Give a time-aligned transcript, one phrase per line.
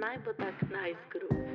[0.00, 1.50] Naj bo tak nice groove.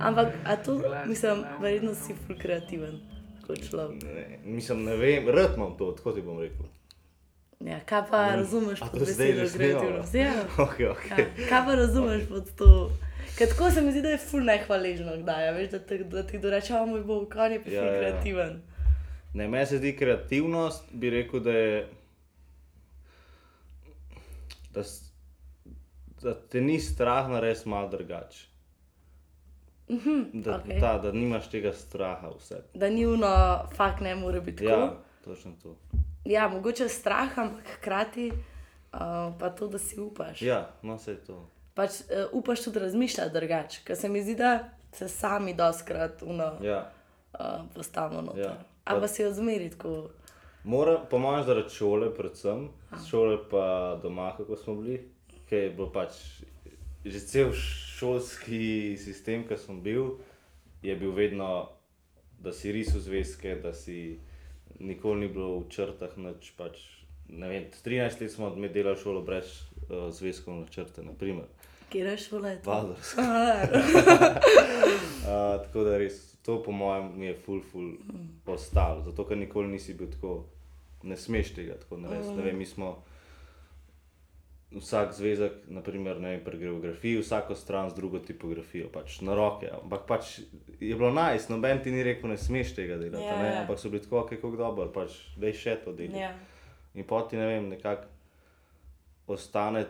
[0.00, 3.00] Ampak, a to, mislim, verjetno si ful kreativen
[3.46, 4.02] kot človek.
[4.02, 6.66] Ne, mislim, ne vem, rad imam to, tako ti bom rekel.
[7.60, 8.84] Ja, kaj pa razumeš Mm.
[8.84, 10.14] A pod to zdaj besedo že kreativnost?
[10.14, 10.32] Ja.
[10.66, 11.18] Okay, okay.
[11.18, 11.48] Ja.
[11.48, 12.90] Kaj pa razumeš pod to?
[13.38, 16.22] Ker tako se mi zdi, da je ful nehvaležno, kdaj, a veš, da, te, da
[16.26, 17.98] ti doreče, o moj bog, kaj je pa Ja, ja, ja.
[18.00, 18.62] kreativen.
[19.34, 21.88] Ne, meni se zdi kreativnost, bi rekel, da je.
[24.74, 24.82] Da,
[26.22, 28.46] da te ni strah narediti malo drugače.
[30.32, 30.80] Da, okej.
[30.80, 32.62] ta, da nimaš tega straha vse.
[32.74, 33.28] Da ni uno,
[33.76, 34.80] fakt ne more biti tako.
[34.80, 34.92] Ja,
[35.24, 35.76] točno to.
[36.24, 38.98] Ja, mogoče strah, ampak hkrati uh,
[39.40, 40.42] pa to, da si upaš.
[40.42, 41.48] Ja, no se je to.
[41.74, 46.50] Pač uh, upaš tudi razmišljati drugače, ker se mi zdi, da se sami doskrat uno,
[46.62, 46.90] Ja.
[47.32, 48.44] uh, postavimo noter.
[48.44, 48.56] Ja.
[48.84, 50.10] Ali pa si odmeri tako.
[50.64, 52.68] Mora, po mojem, zaradi šole, predvsem,
[53.10, 55.00] šole pa doma, kako smo bili,
[55.48, 56.12] ker je bilo pač
[57.04, 60.18] že cel šolski sistem, ki sem bil,
[60.82, 61.68] je bil vedno,
[62.38, 64.20] da si risal zvezke, da si
[64.78, 66.78] nikoli ni bilo v črtah, nič pač.
[67.32, 69.44] Vem, 13 let smo delali šolo brez
[69.88, 71.48] uh, zvezkov na črte, naprimer.
[71.92, 72.58] Kje reš vole?
[72.64, 73.14] Valdors.
[73.16, 73.24] Uh,
[75.64, 77.92] tako da res, to po mojem mi je ful, ful
[78.46, 80.44] ostalo, zato ker nikoli nisi bil tako,
[81.02, 82.34] ne smeš tega tako narediti.
[82.36, 82.96] Ne vem, mi smo
[84.72, 89.68] vsak zvezek, naprimer ne vem, pri geografiji, vsako stran z drugo tipografijo, pač na roke.
[89.82, 90.38] Ampak pač
[90.80, 93.48] je bilo najs, nice, noben ti ni rekel, ne smeš tega delati, Ja, ne?
[93.52, 93.60] ja.
[93.62, 96.24] ampak so bili tako, kako dobro, pač da je še to delati.
[96.24, 96.32] Ja.
[96.94, 98.08] In poti ne vem, nekako
[99.26, 99.86] ostane,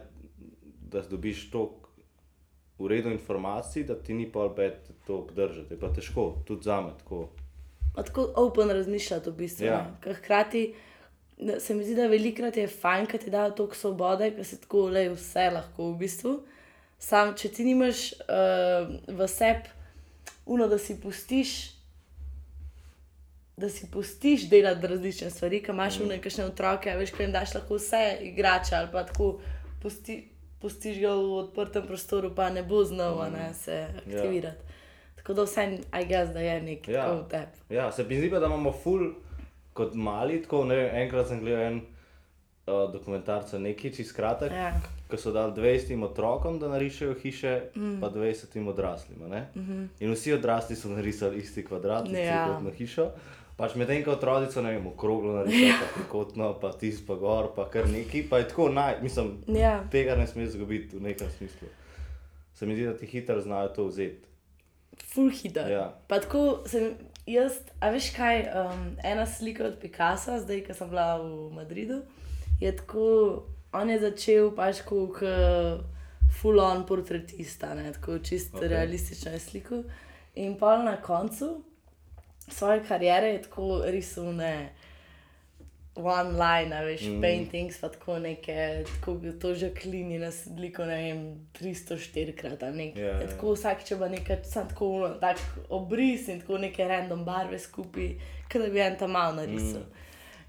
[0.91, 1.91] da dobiš toliko
[2.79, 5.75] v redu informacij, da ti ni pa obet to obdržati.
[5.75, 7.29] Je pa težko, tudi za me tako.
[7.95, 9.67] Pa Tako open razmišljati v bistvu.
[9.67, 9.85] Ja.
[10.01, 10.75] Ker hkrati
[11.59, 14.89] se mi zdi, da velikrat je fajn, ker ti dajo toliko svobode, ker se tako
[14.89, 16.35] le vse lahko v bistvu.
[16.99, 19.71] Sam, če ti nimaš uh, v sebi
[20.47, 21.82] uno, da si pustiš.
[23.63, 26.09] Da si pustiš delati različne stvari, ki imaš mm.
[26.17, 29.37] nekakšne otroke, a veš, kaj jim daš lahko vse igrače ali pa tako
[29.83, 30.17] pusti,
[30.59, 33.33] pustiš ga v odprtem prostoru, pa ne bo znova mm.
[33.33, 34.67] ne, se aktivirati.
[34.67, 35.15] Ja.
[35.17, 37.07] Tako da vse, aj gaz, da je nekaj Ja.
[37.07, 37.13] ja.
[37.15, 37.77] v tebi.
[37.77, 39.13] Ja, se mi zdi, da imamo ful,
[39.73, 41.77] kot mali, tako ne vem, enkrat sem gledal en
[42.67, 44.73] uh, dokumentarca, neki čist kratek, Ja.
[45.11, 48.01] ki so dali 20 otrokom, da narišejo hiše, mm.
[48.01, 49.19] pa 20 odraslim.
[49.19, 49.87] Mm -hmm.
[50.01, 52.19] In vsi odrasli so narisali isti kvadrat, Ja.
[52.19, 52.47] ja.
[52.49, 53.11] kot na hišo.
[53.57, 55.79] Pač medtem ko otroci, ne vem, okroglo narisali, ja.
[55.95, 59.85] pa kotno, pa tisto, pa gor, pa kar neki, pa je tako naj, mislim, Ja.
[59.93, 61.69] tega ne smeš zgubiti v nekem smislu.
[62.55, 64.29] Se mi zdi, da ti hitro znajo to vzeti.
[65.13, 65.71] Full hiter.
[65.71, 65.85] Ja.
[66.09, 66.95] Pa tako sem
[67.27, 72.03] jaz, a veš kaj, um, ena slika od Picasa, zdaj, ko sem bila v Madridu,
[72.61, 73.05] je tako,
[73.73, 75.21] on je začel pač kot
[76.41, 78.39] full on portretista, ne, tako Okej.
[78.39, 78.69] okay.
[78.69, 79.83] realistično je sliko.
[80.35, 81.65] In pa na koncu
[82.49, 84.73] svoje kariere je tako risovne.
[85.95, 87.21] One line, veš, mm.
[87.21, 92.77] paintings, pa tako neke, tako to že klini na sliko, ne vem, 304 krat, ali
[92.77, 93.03] nekaj.
[93.03, 93.29] Ja, Yeah, ja.
[93.29, 98.09] tako vsak, če ima nekaj, sam tako tak obris in tako neke random barve skupaj,
[98.53, 99.85] kot da bi en tam malo narisal.
[99.85, 100.03] Mm.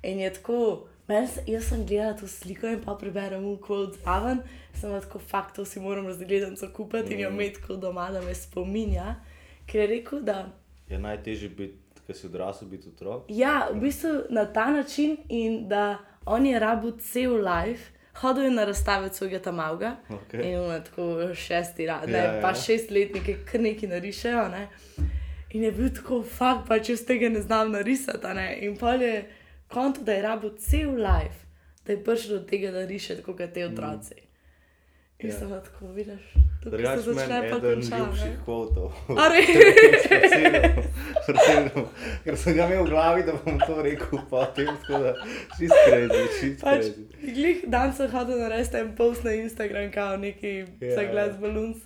[0.04, 4.00] In je tako, meni se, jaz sem gledala to sliko in pa preberem v kvot
[4.00, 4.42] zraven,
[4.80, 7.14] sem tako, fakt, to si moram razgledati, kupiti mm.
[7.14, 9.16] in jo imeti tako doma, da me spominja,
[9.66, 10.46] ker je rekel, da.
[10.90, 11.78] Je najtežje biti,
[12.13, 13.25] ker si odrasel, biti otrok.
[13.29, 18.51] Ja, v bistvu na ta način in da on je rabu cel life, hodil je
[18.51, 20.41] na razstave svojega tamavga Okej.
[20.41, 22.41] in ima tako šesti rad, ne, Ja, ja, ja.
[22.41, 24.47] pa šestletnike, kar neki narišejo.
[24.50, 24.68] Ne.
[25.51, 28.28] In je bil tako fakt, pa če z tega ne znam narisati.
[28.30, 28.57] Ne.
[28.62, 29.25] In pa je
[29.68, 31.45] konto, da je rabu cel life,
[31.85, 34.16] da je prišel do tega, da riše tako kot te otroci.
[35.19, 35.34] In Ja.
[35.34, 36.34] sem bila tako, vidiš,
[36.66, 37.97] Drugač začne meni pa eden konča.
[37.97, 38.38] ljubših ne.
[38.44, 38.90] kvotov.
[39.09, 39.50] A res?
[42.24, 45.12] Ker sem ga imel v glavi, da bom to rekel potem, tako da
[45.80, 47.33] kredi, čist Pač, kredi.
[47.33, 51.12] glih dan sem hodil narediti en post na Instagram, kao neki Ja, za ja.
[51.12, 51.77] glas balloons.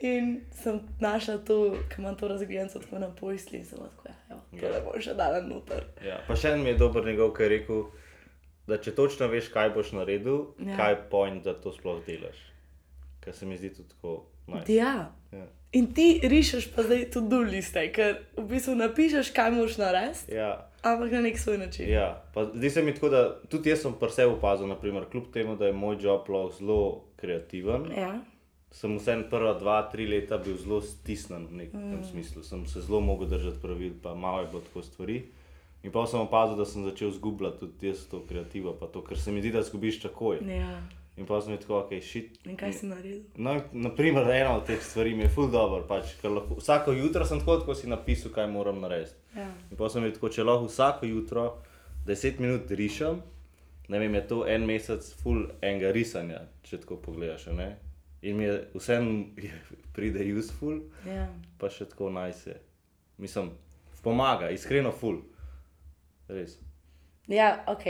[0.00, 1.58] In sem našla to,
[1.88, 4.72] ki imam to razglednico tako na poisli in sem bila tako, ja, evo, to Ja.
[4.72, 5.84] ne bom še dala noter.
[6.02, 7.84] Ja, pa še en mi je dober njegov, ki je rekel,
[8.66, 10.66] da če točno veš, kaj boš naredil, Ja.
[10.66, 10.76] ja.
[10.76, 12.36] kaj je point, da to sploh delaš.
[13.24, 14.24] Ker se mi zdi tudi tako.
[14.46, 14.74] Nice.
[14.74, 15.12] Ja.
[15.32, 15.46] Ja.
[15.72, 20.34] In ti rišeš pa zdaj tudi do liste, ker v bistvu napišeš, kaj moraš narediti,
[20.34, 20.50] Ja,
[20.82, 21.88] ampak na nek svoj način.
[21.88, 22.22] ja.
[22.34, 25.56] Pa zdi se mi tako, da tudi jaz sem pri sebi opazil, naprimer, kljub temu,
[25.56, 26.78] da je moj job lahko zelo
[27.16, 28.20] kreativen, Ja.
[28.70, 32.04] sem vsem prva dva, tri leta bil zelo stisnjen v nekem mm.
[32.04, 32.42] smislu.
[32.42, 35.24] Sem se zelo mogel držati pravil, pa malo je bilo tako stvari.
[35.82, 39.18] In pa sem opazil, da sem začel zgubljati tudi jaz to kreativo, pa to, ker
[39.18, 40.38] se mi zdi, da zgubiš takoj.
[40.48, 40.80] Ja.
[41.16, 42.40] In pa sem rekel, ok, šit.
[42.44, 43.20] In kaj si naredil?
[43.36, 45.84] No, naprimer, ena od teh stvari mi je ful dobro.
[45.86, 49.14] Pač, ker lahko, vsako jutro sem tako, kot si napisal, kaj moram narediti.
[49.36, 49.46] Ja.
[49.70, 51.44] In pa sem rekel, če lahko vsako jutro
[52.06, 53.22] 10 minut rišem,
[53.88, 57.46] ne vem, je to en mesec full enega risanja, če tako pogledaš.
[57.54, 57.70] Ne?
[58.22, 59.08] In mi je vsem
[59.94, 61.28] pride useful, Ja.
[61.58, 62.58] pa še tako najse.
[63.18, 63.52] Mislim,
[64.02, 65.22] pomaga, iskreno full.
[66.28, 66.58] Res.
[67.28, 67.84] Ja, ok.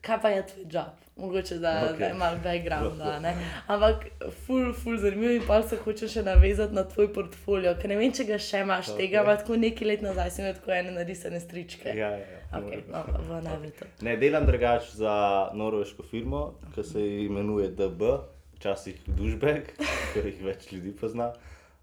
[0.00, 1.00] Kaj pa je tvoj job?
[1.20, 1.98] Mogoče da, okay.
[1.98, 3.20] da je malo background, Lahko.
[3.26, 3.34] ne?
[3.66, 4.06] ampak
[4.46, 8.12] ful, ful zanimivo in pa se hoče še navezati na tvoj portfolio, ker ne vem,
[8.16, 9.04] če ga še imaš, okay.
[9.04, 11.92] tega pa tako nekaj let nazaj si imel tako ene narisane stričke.
[11.92, 12.40] Ja, ja, ja.
[12.60, 13.88] Okay, no, v najvetu.
[14.06, 15.14] Ne, delam drugače za
[15.54, 16.44] norveško firmo,
[16.74, 18.14] ki se imenuje DB,
[18.56, 19.74] včasih Dušbek,
[20.14, 21.30] ker jih več ljudi pozna.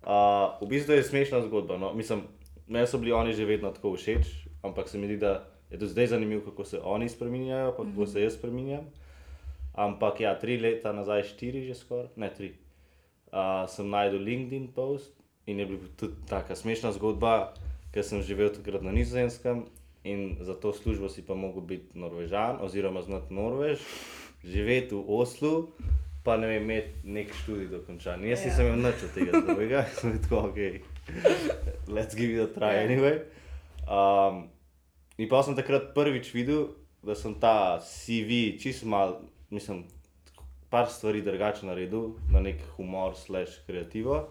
[0.07, 1.77] Uh, v bistvu je smešna zgodba.
[1.81, 1.93] No.
[1.97, 2.25] Mislim,
[2.67, 4.27] meni so bili oni že vedno tako všeč,
[4.63, 8.05] ampak se mi zdi, da je do zdaj zanimivo, kako se oni spremenjajo, pa kako
[8.07, 8.85] se jaz spremenjam.
[9.77, 12.55] Ampak ja, tri leta nazaj, štiri že skoraj, ne tri,
[13.29, 15.13] uh, sem najdel LinkedIn post
[15.45, 17.53] in je bila tudi tako smešna zgodba,
[17.93, 19.67] ker sem živel takrat na Nizozemskem
[20.03, 23.79] in za to službo si pa mogel biti Norvežan oziroma znati Norvež,
[24.43, 25.69] živeti v Oslu,
[26.23, 28.25] pa ne vem, imeti nek študij dokončan.
[28.25, 28.45] Jaz Ja.
[28.49, 30.59] nisem imel nič od tega drugega, sem tako, ok,
[31.87, 32.83] let's give it a try Ja.
[32.89, 33.21] anyway.
[33.87, 34.49] Um,
[35.17, 36.73] in pa sem takrat prvič videl,
[37.03, 39.83] da sem ta CV čist mal, mislim,
[40.69, 44.27] par stvari drugače naredil, na nek humor, slash kreativo.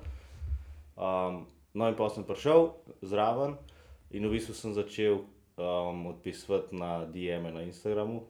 [0.97, 2.71] Um, no, in pa sem prišel
[3.03, 3.57] zraven
[4.11, 5.19] in v bistvu sem začel
[5.57, 8.23] um, odpisovati na DM-e na Instagramu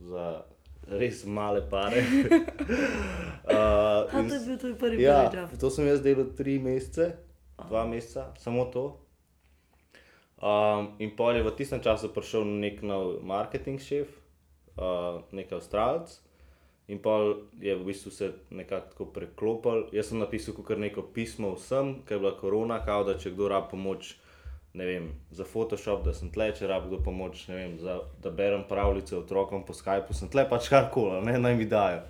[0.00, 0.42] za
[0.88, 2.00] res male pare.
[2.04, 5.52] uh, A to je bil tvoj prvi Ja, job.
[5.60, 7.12] to sem jaz delal tri mesece,
[7.68, 8.84] dva meseca, samo to.
[10.40, 14.08] Um, in pol je v tistem času prišel nek nov marketing šef,
[14.80, 16.08] uh, nek avstralc.
[16.90, 19.84] In pol je v bistvu se nekako preklopil.
[19.94, 23.46] Jaz sem napisal kar neko pismo vsem, ker je bila korona, kao da če kdo
[23.52, 24.16] rab pomoč,
[24.74, 28.34] ne vem, za Photoshop, da sem tle, če rab kdo pomoč, ne vem, za, da
[28.34, 32.02] berem pravljice otrokom po Skypu, sem tle pač karkoli, ne, naj mi dajo.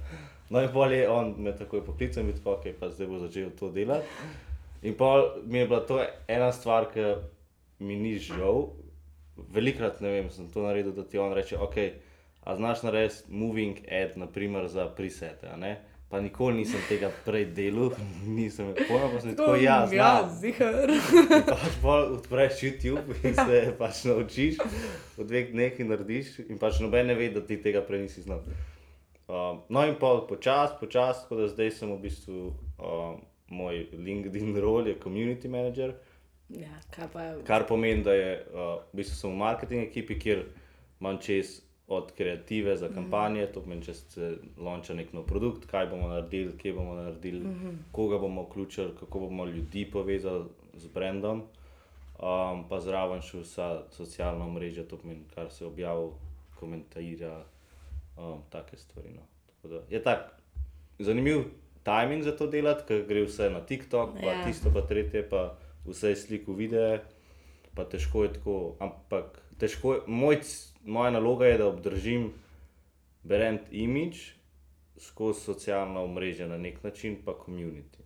[0.50, 3.52] No in pol je on me takoj poklical in tako, ok, pa zdaj bo začel
[3.58, 4.08] to delati.
[4.82, 7.04] In pol mi je bila to ena stvar, ki
[7.84, 8.70] mi ni žal.
[9.52, 11.78] Velikrat, ne vem, sem to naredil, da ti on reče, ok,
[12.44, 15.48] a znaš narediti moving ad, naprimer za presete?
[16.08, 17.92] Pa nikoli nisem tega prej delal,
[18.36, 20.38] nisem pojma, pa sem tako, ja, ja, znam.
[20.40, 20.90] zihar.
[21.52, 24.58] Pač bolj odpreš YouTube in se pač naučiš,
[25.16, 28.26] v dveh dneh in narediš, in pač noben ne ve, da ti tega prej nisi
[28.26, 28.42] znal.
[29.30, 33.20] Um, no, in pa počasi, počasi, tako da zdaj sem v bistvu um,
[33.54, 35.94] moj LinkedIn rol je community manager,
[36.50, 40.42] Ja, kaj pa kar pomeni, da je uh, v bistvu sem v marketing ekipi, kjer
[41.00, 41.60] imam čez
[41.90, 44.26] od kreative za kampanje, to pomeni, če se
[44.56, 47.78] launča nek nov produkt, kaj bomo naredili, kje bomo naredili, mm -hmm.
[47.92, 50.44] koga bomo vključili, kako bomo ljudi povezali
[50.74, 51.42] z brandom.
[52.20, 56.12] Um, pa zraven še vsa socialna mreža, to pomeni, kar se objavlja,
[56.54, 57.44] komentarira,
[58.16, 59.08] um, take stvari.
[59.16, 59.22] No.
[59.46, 60.42] Tako da Je tak
[60.98, 61.44] zanimiv
[61.82, 64.44] timing za to delati, ker gre vse na TikTok, pa Ja.
[64.44, 65.56] tisto, pa tretje, pa
[65.86, 67.00] vse je sliko, videe,
[67.74, 68.76] pa težko je tako.
[68.78, 70.40] Ampak težko moj,
[70.84, 72.30] moja naloga je, da obdržim
[73.22, 74.18] brand image
[75.00, 78.00] skozi socialna omrežja na nek način, pa community.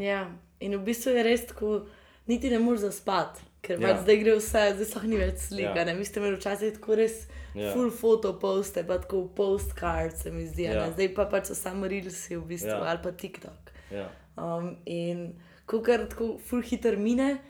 [0.00, 1.86] Ja, in v bistvu je res tako,
[2.28, 3.88] niti ne moreš zaspati, ker Ja.
[3.88, 4.02] ja.
[4.02, 5.80] zdaj gre vse, zdaj so ni več slika.
[5.80, 5.94] Ja.
[5.96, 7.72] Vi ste imeli včasih tako res Ja.
[7.74, 10.62] full foto poste, pa tako postcard se mi zdi.
[10.62, 10.72] Ja.
[10.72, 10.90] Ja.
[10.92, 12.84] Zdaj pa pač so samo reelsi v bistvu Ja.
[12.84, 13.72] ali pa TikTok.
[13.90, 14.06] Ja.
[14.36, 15.34] Um, in
[15.66, 17.40] ko kar tako full hiter mine,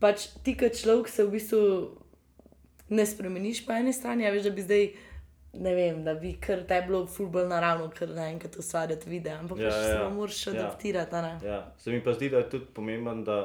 [0.00, 1.62] pač ti kot človek se v bistvu
[2.92, 4.86] ne spremeniš po eni strani, a veš, da bi zdaj.
[5.54, 9.58] Ne vem, da bi kar te bilo ful bolj naravno, ker naenkrat ustvarjati video, ampak
[9.58, 9.98] Ja, ja, ja, se ja.
[10.00, 10.52] pa moraš Ja.
[10.52, 11.14] adaptirati.
[11.14, 11.32] a ne?
[11.44, 11.58] Ja.
[11.76, 13.36] Se mi pa zdi, da je tudi pomembno, da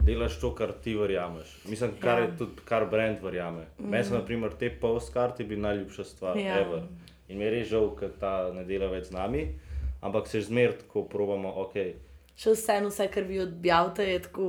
[0.00, 1.56] delaš to, kar ti verjameš.
[1.64, 2.24] Mislim, kar Ja.
[2.24, 3.64] je tudi, kar brand verjame.
[3.76, 3.88] Mm.
[3.88, 6.44] Meni so, na primer, te postkarti bili najljubša stvar, Ja.
[6.44, 6.60] ja.
[6.60, 6.82] ever.
[7.28, 9.42] In mi je res žal, ker ta ne dela več z nami,
[10.02, 11.74] ampak se zmer tako probamo, ok.
[12.36, 14.46] še vseeno, vse, kar vi objavite, je tako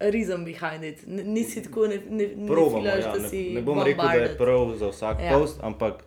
[0.00, 1.04] reason behind it.
[1.06, 3.12] Nisi tako, ne, ne, ne Probamo, filaš, ja.
[3.12, 4.38] da ne, si ne bom rekel, da je bombarded.
[4.38, 5.30] prav za vsak Ja.
[5.32, 6.04] post, ampak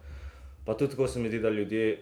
[0.66, 1.98] pa tudi tako se mi zdi, da ljudje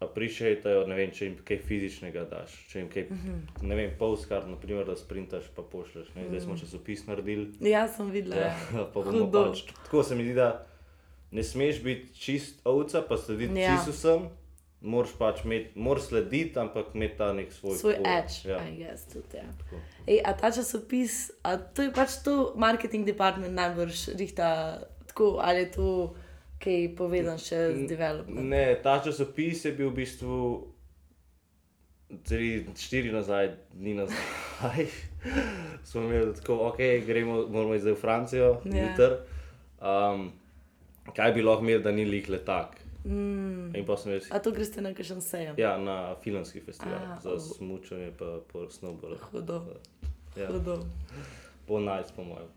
[0.00, 3.30] appreciatejo, ne vem, če jim kaj fizičnega daš, če jim kaj, mm Mhm.
[3.30, 3.62] -hmm.
[3.62, 6.08] ne vem, postkart, naprimer, da sprintaš pa pošleš.
[6.14, 6.28] Ne?
[6.28, 7.50] Zdaj smo časopis naredili.
[7.62, 8.36] Ja, sem videla.
[8.36, 8.84] Ja, Ja.
[8.84, 9.62] pa bomo pač.
[9.84, 10.66] Tako se mi zdi, da
[11.30, 13.76] ne smeš biti čist ovca, pa slediti Ja.
[13.76, 14.28] čisto vsem,
[14.84, 18.58] moraš pač imeti, moraš slediti, ampak imeti ta nek svoj, Svoj tako, edge, Ja.
[18.68, 19.36] I guess, tudi.
[19.36, 19.46] Ja.
[19.58, 19.80] Tako.
[20.06, 24.50] Ej, a ta časopis, a to je pač to marketing department najbrž rihta
[25.06, 25.88] tako, ali je to
[26.60, 28.44] kaj povezan še z development?
[28.46, 30.36] Ne, ta časopis je bil v bistvu
[32.22, 34.86] tri, štiri nazaj, dni nazaj.
[35.88, 38.84] Smo imeli tako, ok, gremo, moramo zdaj v Francijo, Ja.
[38.86, 39.16] jutr.
[39.80, 40.30] Um,
[41.10, 42.83] kaj bi lahko imeli, da ni lik letak?
[43.04, 43.74] Mm.
[43.76, 45.54] In pa sem jaz, A to greste na kakšen sejem?
[45.58, 47.40] ja, na filmski festival, A, za oh.
[47.40, 49.18] smučanje pa po snowboardu.
[49.32, 49.60] Hudo,
[50.36, 50.48] Ja.
[50.48, 50.80] hudo.
[51.66, 52.48] po najc, po mojem.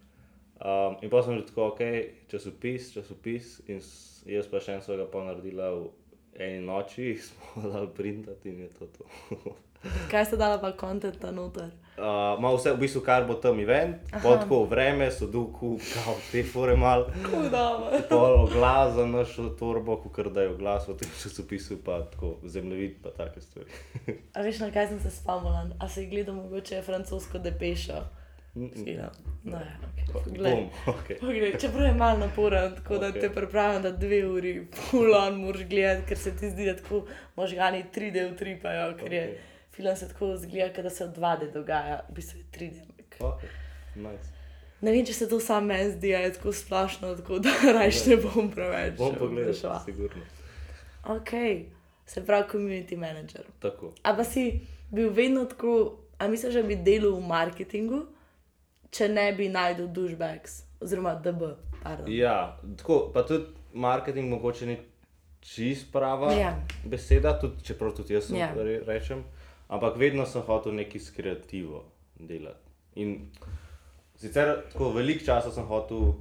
[0.58, 1.82] Um, in pa sem rekel, tako, ok,
[2.27, 3.77] časopis, časopis, in
[4.25, 5.89] jaz pa še en svojega pa naredila v
[6.39, 9.06] eni noči, smo dali printati in je to to.
[10.12, 11.69] Kaj ste dala pa kontenta noter?
[11.98, 16.43] Uh, ma vse, v bistvu, kar bo tam event, pa tako vreme, soduku, kao, te
[16.46, 17.63] fore mal, Hudo.
[18.12, 23.01] pol oglas za našo torbo, kar da je oglas v tem časopisu, pa tako zemljevid,
[23.01, 23.74] pa take stvari.
[24.38, 25.74] A veš, na kaj sem se spomnila?
[25.79, 28.05] A si gledal mogoče francosko depešo?
[28.53, 29.10] Film.
[29.43, 30.05] No, ja, okay.
[30.13, 30.53] Poglej.
[30.53, 31.19] Bom, ok.
[31.19, 33.22] Poglej, čeprav je malo naporen, tako da Okej.
[33.22, 34.55] te pripravim, da dve uri,
[34.91, 37.05] pulan moraš gledati, ker se ti zdi, da tako
[37.36, 39.38] možgani 3D utripajo, ker je Okej.
[39.77, 42.81] Film se tako zgleda, da se v 2D dogaja, v bistvu je 3D.
[42.81, 43.41] ampak Ok,
[43.96, 44.34] nice.
[44.81, 48.17] Ne vem, če se to samo meni zdi, je tako splošno, tako da rajš ne
[48.17, 48.98] bom preveč.
[48.98, 50.22] Bom pogledal, sigurno.
[51.05, 51.31] Ok,
[52.05, 53.46] se pravi, community manager.
[53.60, 53.93] Tako.
[54.03, 54.43] A pa si
[54.91, 55.74] bil vedno tako,
[56.17, 58.03] a misliš, da bi delal v marketingu,
[58.89, 61.53] če ne bi najdel douchebags, oziroma DB.
[61.84, 62.05] Pardon.
[62.10, 62.38] Ja,
[62.77, 64.77] tako, pa tudi marketing mogoče ni
[65.39, 66.53] čist prava Ja.
[66.86, 68.51] beseda, tudi, čeprav tudi jaz Ja.
[68.53, 69.24] re, rečem.
[69.67, 71.83] Ampak vedno sem hotel nekaj s kreativo
[72.19, 72.71] delati.
[72.95, 73.29] In
[74.15, 76.13] sicer tako veliko časa sem hotel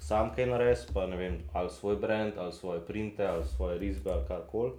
[0.00, 4.10] sam kaj narediti, pa ne vem, ali svoj brand, ali svoje printe, ali svoje risbe,
[4.10, 4.72] ali karkoli.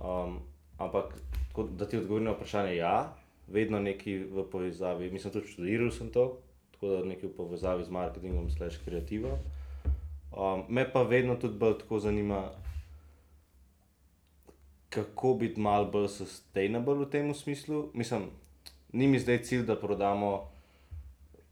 [0.00, 0.38] Um,
[0.78, 1.14] ampak,
[1.48, 3.14] tako, da ti odgovorim na vprašanje, ja,
[3.48, 6.38] vedno nekaj v povezavi, mislim, tudi študiral sem to,
[6.72, 9.38] tako da nekaj v povezavi z marketingom, slash kreativo.
[10.32, 12.50] Um, me pa vedno tudi bolj tako zanima,
[14.90, 17.90] kako biti malo bolj sustainable v tem smislu.
[17.94, 18.30] Mislim,
[18.92, 20.50] ni mi zdaj cilj, da prodamo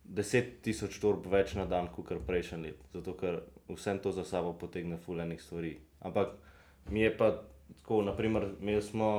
[0.08, 4.52] 10.000 torb več na dan, kot kar prejšnji let, zato ker vsem to za sabo
[4.52, 5.76] potegne fulejnih stvari.
[6.00, 6.36] Ampak
[6.90, 7.32] mi je pa
[7.78, 9.10] tako, naprimer, imeli smo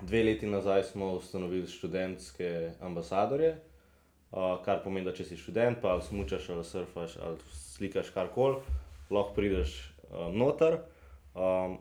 [0.00, 3.58] dve leti nazaj, smo ustanovili študentske ambasadorje.
[4.32, 8.62] Uh, kar pomeni, da če si študent, pa ali smučaš, ali surfaš, ali slikaš karkoli,
[9.12, 9.74] lahko prideš
[10.08, 10.78] uh, noter.
[11.36, 11.76] Um,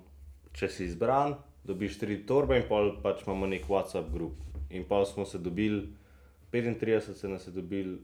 [0.53, 4.34] če si izbran, dobiš tri torbe in pol pač imamo nek WhatsApp grup.
[4.70, 5.88] In pol smo se dobili,
[6.51, 7.98] 35 se nas je dobili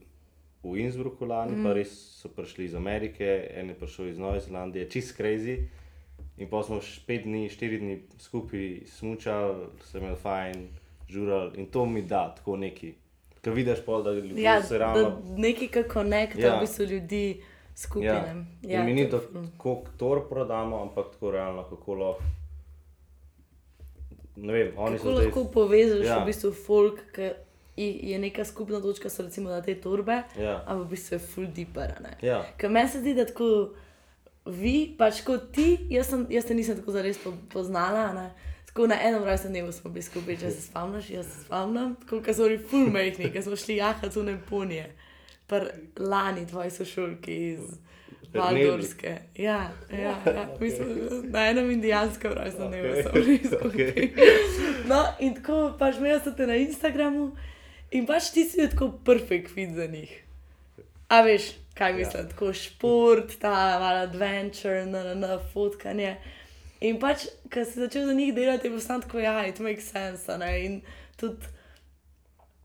[0.62, 1.64] v Innsbrucku lani, mm.
[1.64, 5.58] pa res so prišli iz Amerike, en je prišel iz Nove Zelandije, čist crazy.
[6.38, 10.68] In pa smo pet dni, štiri dni skupaj smučali, se imeli fajn,
[11.08, 12.94] žurali in to mi da tako neki.
[13.42, 15.22] Ker vidiš pol, da ljudje Ja, se da ravno.
[15.36, 16.56] nekaj, kako konekta Ja.
[16.56, 17.42] v bistvu ljudi
[17.74, 18.06] skupaj.
[18.08, 18.44] Ja.
[18.62, 19.22] Ja, in mi ni to
[19.56, 22.22] koliko tor prodamo, ampak tako realno, kako lahko.
[24.38, 25.24] Ne vem, oni Kako so zdaj.
[25.24, 26.18] lahko povežeš Ja.
[26.18, 27.30] v bistvu folk, ki
[28.02, 30.64] je neka skupna točka, so recimo da te torbe, Ja.
[30.66, 31.92] ampak v bistvu je full deeper.
[32.22, 32.44] Ja.
[32.56, 33.74] Ker meni se zdi, da tako
[34.46, 38.12] vi, pač kot ti, jaz, sem, jaz te nisem tako zares po, poznala.
[38.12, 38.30] Ne?
[38.66, 42.20] Tako na enem rojstnem dnevu smo bili skupaj, če se spomniš, jaz se spomnim, tako
[42.20, 44.86] da so bili full mehni, ker smo šli jahat v Neponije,
[45.46, 45.60] pa
[45.98, 47.78] lani tvoji sošolki iz.
[48.34, 49.18] Valdorske.
[49.36, 50.48] Ja, ja, ja.
[50.60, 50.86] Mi smo
[51.22, 53.68] na enem indijanskem rojstnem dnevu Okej, smo bili skupaj.
[53.68, 54.10] okej.
[54.88, 57.30] No, in tako pač imel sem te na Instagramu
[57.90, 60.12] in pač ti si tako perfekt fit za njih.
[61.08, 62.28] A veš, kaj mislim, ja.
[62.28, 66.16] tako šport, ta malo adventure, na, na, na fotkanje.
[66.84, 70.38] In pač, ko si začel za njih delati, je samo tako, ja, it makes sense.
[70.38, 70.50] Ne?
[70.64, 70.80] In
[71.16, 71.48] tudi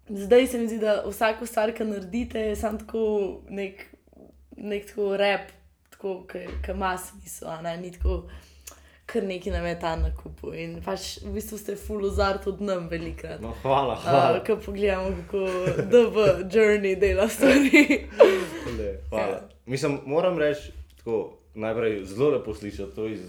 [0.09, 3.87] zdaj se mi zdi, da vsako stvar, ki naredite, je samo tako nek,
[4.57, 5.51] nek tako rep,
[5.89, 8.23] tako, ki ima smisel, ne, ni tako.
[9.05, 12.63] Kar neki nam je ta na kupu in pač v bistvu ste full ozar tudi
[12.63, 13.41] nam velikrat.
[13.43, 14.37] No, hvala, hvala.
[14.37, 15.41] Uh, ko pogledamo, kako
[15.91, 17.83] DV journey dela stvari.
[18.77, 19.35] Le, hvala.
[19.35, 19.41] Ja.
[19.65, 23.19] Mislim, moram reči, tako, najprej zelo lepo slišati to iz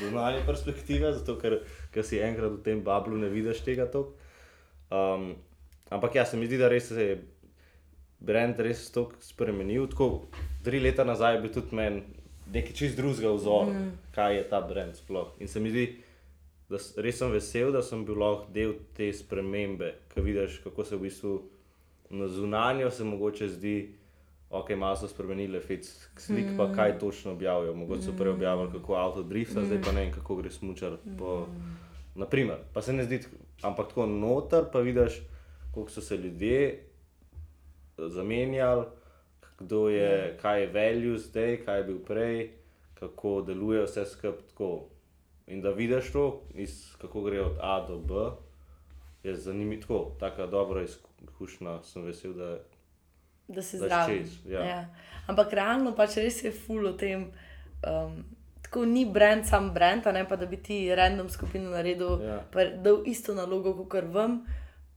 [0.00, 1.60] zunanje perspektive, zato ker,
[1.92, 4.16] ker si enkrat v tem bablu ne vidiš tega toliko.
[4.90, 5.34] Um,
[5.90, 7.20] ampak ja, se mi zdi, da res se je
[8.20, 9.86] brand res tako spremenil.
[9.92, 10.26] Tako,
[10.64, 12.02] tri leta nazaj je bil tudi meni
[12.52, 13.92] nekaj čist drugega vzor, mm.
[14.14, 15.28] kaj je ta brand sploh.
[15.38, 15.86] In se mi zdi,
[16.70, 20.96] da res sem vesel, da sem bil lahko del te spremembe, ki vidiš, kako se
[20.96, 21.38] v bistvu
[22.10, 23.76] na zunanjo se mogoče zdi,
[24.50, 25.86] ok, malo so spremenili fit
[26.18, 26.56] slik, mm.
[26.58, 27.74] pa kaj točno objavijo.
[27.74, 29.66] Mogoče so prej objavili, kako avto drifta, mm.
[29.66, 31.46] zdaj pa ne vem, kako gre smučar po
[32.14, 33.20] naprimer, pa se ne zdi,
[33.62, 35.20] ampak tako noter pa vidiš,
[35.74, 38.86] koliko so se ljudje eh, zamenjali,
[39.60, 42.50] kdo je, kaj je value zdaj, kaj je bil prej,
[42.94, 44.70] kako deluje vse skupaj tako.
[45.46, 46.24] In da vidiš to,
[46.54, 48.14] iz, kako gre od A do B,
[49.22, 52.58] je zanimivo, tako, taka dobra izkušnja, sem vesel, da
[53.48, 54.18] da si Da zraven.
[54.18, 54.60] čez, ja.
[54.60, 54.88] Ja.
[55.26, 57.32] Ampak realno pač res je ful o tem.
[57.82, 58.24] Um,
[58.62, 62.44] tako ni brand, sam brand, a ne pa da bi ti random skupino naredil, Ja.
[62.52, 64.46] pa dal isto nalogo kot vam.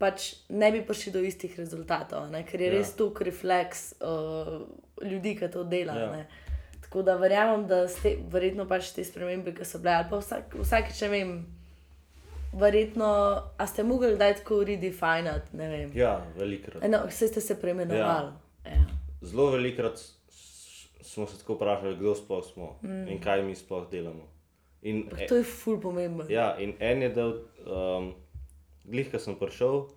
[0.03, 2.41] Pač ne bi prišli do istih rezultatov, ne?
[2.43, 2.73] ker je Ja.
[2.75, 4.65] res tok refleks uh,
[4.99, 6.09] ljudi, ki to delajo.
[6.11, 6.17] Ja.
[6.17, 6.25] Ja.
[6.83, 10.57] Tako da verjamem, da ste verjetno pač te spremembe, ki so bile, ali pa vsak,
[10.59, 11.31] vsakeč, ne vem,
[12.53, 13.05] verjetno,
[13.57, 15.91] a ste mogli dati tako redefinati, ne vem.
[15.97, 16.83] ja, velikrat.
[16.89, 18.31] No, vse ste se preimenovali.
[18.65, 18.71] Ja.
[18.71, 18.85] Ja.
[19.21, 19.99] Zelo velikrat
[21.01, 23.07] smo se tako vprašali, kdo sploh smo mm.
[23.07, 24.27] in kaj mi sploh delamo.
[24.81, 26.25] In, e, To je ful pomembno.
[26.29, 27.33] ja, in en je dal,
[27.65, 28.13] um,
[28.83, 29.87] glih, ko sem prišel,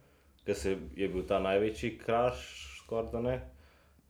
[0.46, 2.46] ker se je bil ta največji kraš,
[2.82, 3.36] skoraj da ne.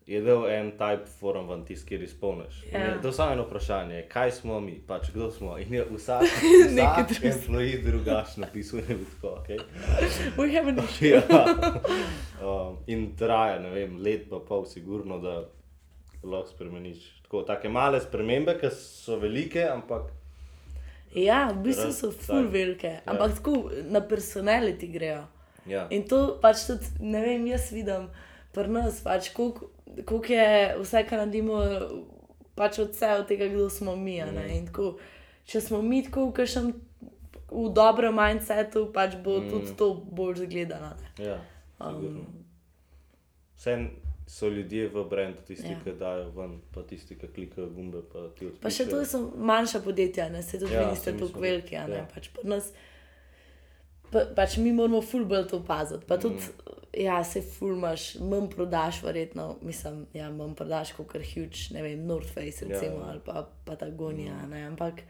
[0.06, 2.61] Je dal en type forum ven tisti, kjer izpolniš.
[2.68, 3.00] In Ja.
[3.02, 5.56] To je samo eno vprašanje, kaj smo mi, pač kdo smo.
[5.59, 6.23] In je vsak,
[6.71, 9.59] vsak employee drugače napisal, je bil tako, okay.
[10.38, 11.09] We have an issue.
[11.09, 11.23] ja.
[12.38, 15.40] um, in traja, ne vem, let pa pol, sigurno, da
[16.23, 17.23] lahko spremeniš.
[17.23, 20.12] Tako, take male spremembe, ki so velike, ampak
[21.14, 22.52] Ja, v bistvu so Raz- ful tak.
[22.52, 25.26] velike, ampak tako na personality grejo.
[25.66, 25.86] ja.
[25.90, 28.08] In to pač tudi, ne vem, jaz vidim
[28.52, 29.70] pri nas, pač, koliko
[30.04, 31.62] koliko je vse, kar naredimo,
[32.54, 34.18] pač odse od tega, kdo smo mi.
[34.18, 34.98] In tako,
[35.44, 36.72] če smo mi tako v kakšnem
[37.50, 39.50] v dobrem mindsetu, pač bo mm.
[39.50, 40.96] tudi to bolj zgledano.
[41.18, 41.38] ja
[41.78, 42.25] sigurno.
[43.56, 43.76] Vse
[44.26, 45.78] so ljudje v brendu, tisti, Ja.
[45.85, 48.26] ki dajo ven, pa tisti, ki klikajo gumbe, pa.
[48.61, 51.75] Pa še to so manjša podjetja, ne se tudi Ja, niste tako veliki.
[51.75, 52.06] ja.
[52.14, 52.73] Pač nas,
[54.11, 56.04] pa, pač mi moramo ful bolj to paziti.
[56.09, 56.80] Pa tudi, mm.
[57.04, 61.83] ja, se ful imaš, manj prodaš, verjetno, mislim, ja, manj prodaš kot kar huge, ne
[61.83, 63.12] vem, North Face, recimo, ja.
[63.12, 64.50] ali pa Patagonija, mm.
[64.50, 65.04] ne, ampak.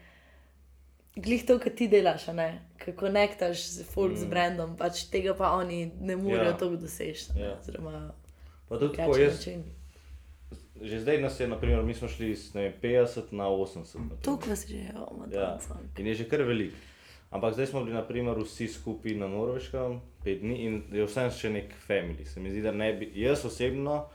[1.17, 2.45] Glih to, kar ti delaš, ne,
[2.77, 4.17] kako nektaš z folk mm.
[4.21, 6.57] z brandom, pač tega pa oni ne morejo Ja.
[6.57, 7.31] tako doseči.
[7.39, 7.55] Ja.
[7.57, 8.11] Oziroma,
[8.69, 9.63] Pa tudi tako, jaz, način.
[10.81, 13.77] že zdaj nas je, naprimer, mi smo šli z ne vem, 50 na 80.
[13.77, 14.17] naprimer.
[14.21, 15.81] To, kar si že, oh, Ja, madonna.
[15.97, 16.73] in je že kar velik.
[17.29, 21.49] Ampak zdaj smo bili naprimer, vsi skupaj na Norveškem, pet dni in je vsem še
[21.49, 22.25] nek family.
[22.25, 24.05] Se mi zdi, da ne bi, jaz osebno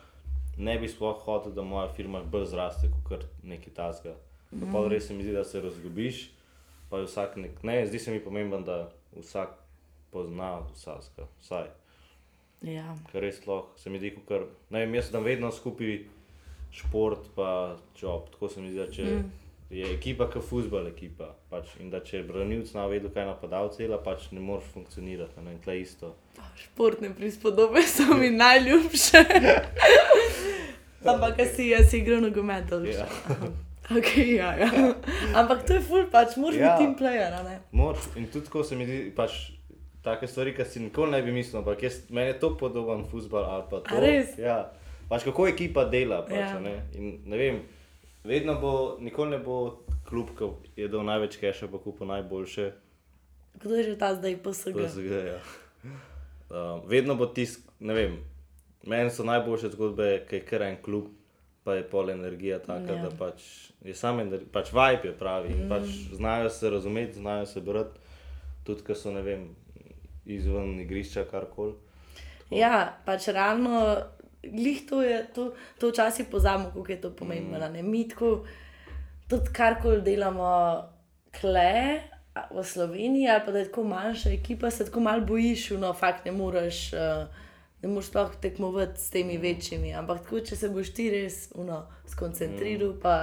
[0.57, 4.15] ne bi sploh hotel, da moja firma bolj zraste kot nekaj tasga.
[4.53, 4.73] Mm.
[4.73, 6.31] Pa res se mi zdi, da se razgubiš,
[6.91, 7.62] pa je vsak nek.
[7.62, 9.49] Ne, zdi se mi pomemben, da vsak
[10.11, 11.69] pozna vsakega, vsaj.
[12.62, 12.94] Ja.
[13.11, 15.96] Ker res lahko se mi zdi, ker ne vem, jaz sem vedno skupaj
[16.72, 18.29] šport pa job.
[18.33, 19.31] Tako se mi zdi, da če mm.
[19.79, 21.33] je ekipa kot futbol ekipa.
[21.51, 25.42] Pač, in da če branilc na vedu, kaj napadalec dela, pač ne moreš funkcionirati.
[25.42, 26.14] Ne, in tle isto.
[26.61, 29.25] Športne prispodobe so mi najljubše.
[31.12, 33.09] Ampak, a si jaz igral nogomet, ali Ja.
[33.90, 34.94] Okay, ja, ja.
[35.35, 36.68] Ampak to je ful, pač moraš Ja.
[36.70, 37.59] biti team player, ne?
[37.72, 39.51] Moč, in tudi tako se mi zdi, pač
[40.03, 43.45] take stvari, ki si nikoli ne bi mislil, ampak jaz, meni je to podoben futbol
[43.45, 44.03] ali pa to.
[44.43, 44.73] Ja.
[45.09, 46.23] Pač kako ekipa dela.
[46.27, 46.59] Pač, Ja.
[46.61, 46.83] ne?
[46.95, 47.62] In ne vem,
[48.25, 52.73] vedno bo, nikoli ne bo klub, ki je dal največ keša, pa kupil najboljše.
[53.62, 54.75] Kdo je že ta zdaj PSG?
[54.75, 55.38] PSG, ja.
[56.51, 58.19] um, vedno bo tisk, ne vem,
[58.87, 61.11] meni so najboljše zgodbe, ki je kar en klub,
[61.65, 63.03] pa je pol energija taka, Ja.
[63.07, 65.69] da pač je sam ener, pač vibe je pravi in mm.
[65.71, 65.87] pač
[66.17, 68.01] znajo se razumeti, znajo se brati,
[68.65, 69.45] tudi ko so, ne vem,
[70.25, 71.75] izven igrišča karkoli.
[72.51, 73.97] Ja, pač realno,
[74.43, 77.59] glih to je, to, to včasih pozabimo, kako je to pomembno.
[77.59, 77.91] Mm.
[77.91, 78.45] Mi tako,
[79.29, 80.83] tudi karkoli delamo,
[81.41, 82.01] kle.
[82.51, 86.25] V Sloveniji, ali pa da je tako manjša ekipa, se tako malo bojiš, no, fakt
[86.25, 87.27] ne moreš, uh,
[87.83, 89.93] ne moreš sploh tekmovati s temi večjimi.
[89.95, 93.01] Ampak tako, če se boš ti res uno, skoncentriral, mm.
[93.03, 93.17] pa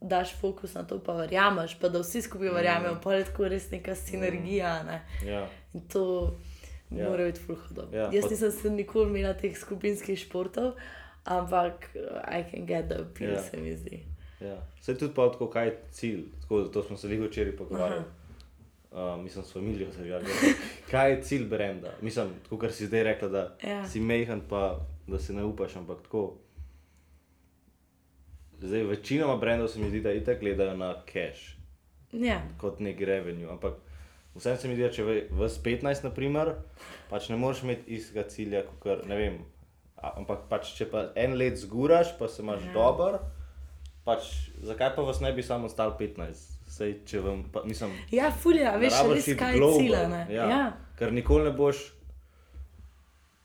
[0.00, 3.70] daš fokus na to, pa verjameš, pa da vsi skupaj verjamejo, pa je tako res
[3.70, 4.82] neka sinergija.
[4.82, 5.00] Ne?
[5.26, 5.46] Ja.
[5.74, 6.36] In to
[6.90, 7.08] Ja.
[7.08, 7.88] mora biti fulhodo.
[7.92, 10.72] Ja, Ja, Jaz pa- nisem se nikoli imela teh skupinskih športov,
[11.24, 13.42] ampak uh, I can get the appeal, Ja.
[13.42, 14.02] se mi zdi.
[14.40, 14.56] Ja.
[14.76, 16.24] Vse tudi pa tako, kaj je cilj.
[16.40, 18.04] Tako, to smo se jih včeraj pogovarjali.
[18.92, 20.20] Uh, mislim, s familijo se je
[20.90, 21.92] Kaj je cilj brenda?
[22.00, 23.88] Mislim, tako, kar si zdaj rekla, da Ja.
[23.88, 26.34] si mehen, pa da se ne upaš, ampak tako.
[28.58, 31.56] Zdaj, večinoma brendov se mi zdi, da itak gledajo na cash,
[32.12, 33.48] Ja, kot nek revenue.
[33.48, 33.72] Ampak
[34.34, 36.54] vsem se mi zdi, da če v- vas 15, naprimer,
[37.08, 39.38] pač ne moreš imeti istega cilja, kot ne vem.
[39.98, 42.66] Ampak pač, če pa en let zguraš, pa se imaš Ja.
[42.66, 42.72] ja.
[42.72, 43.18] dober,
[44.02, 44.22] pač,
[44.62, 46.46] zakaj pa vas ne bi samo stal 15?
[46.68, 49.96] Sej, če vam, pa, mislim, Ja, fulja, veš, res kaj je global, cilj.
[50.08, 50.26] ne.
[50.30, 50.44] Ja.
[50.48, 50.62] Ja.
[50.96, 51.76] Ker nikoli ne boš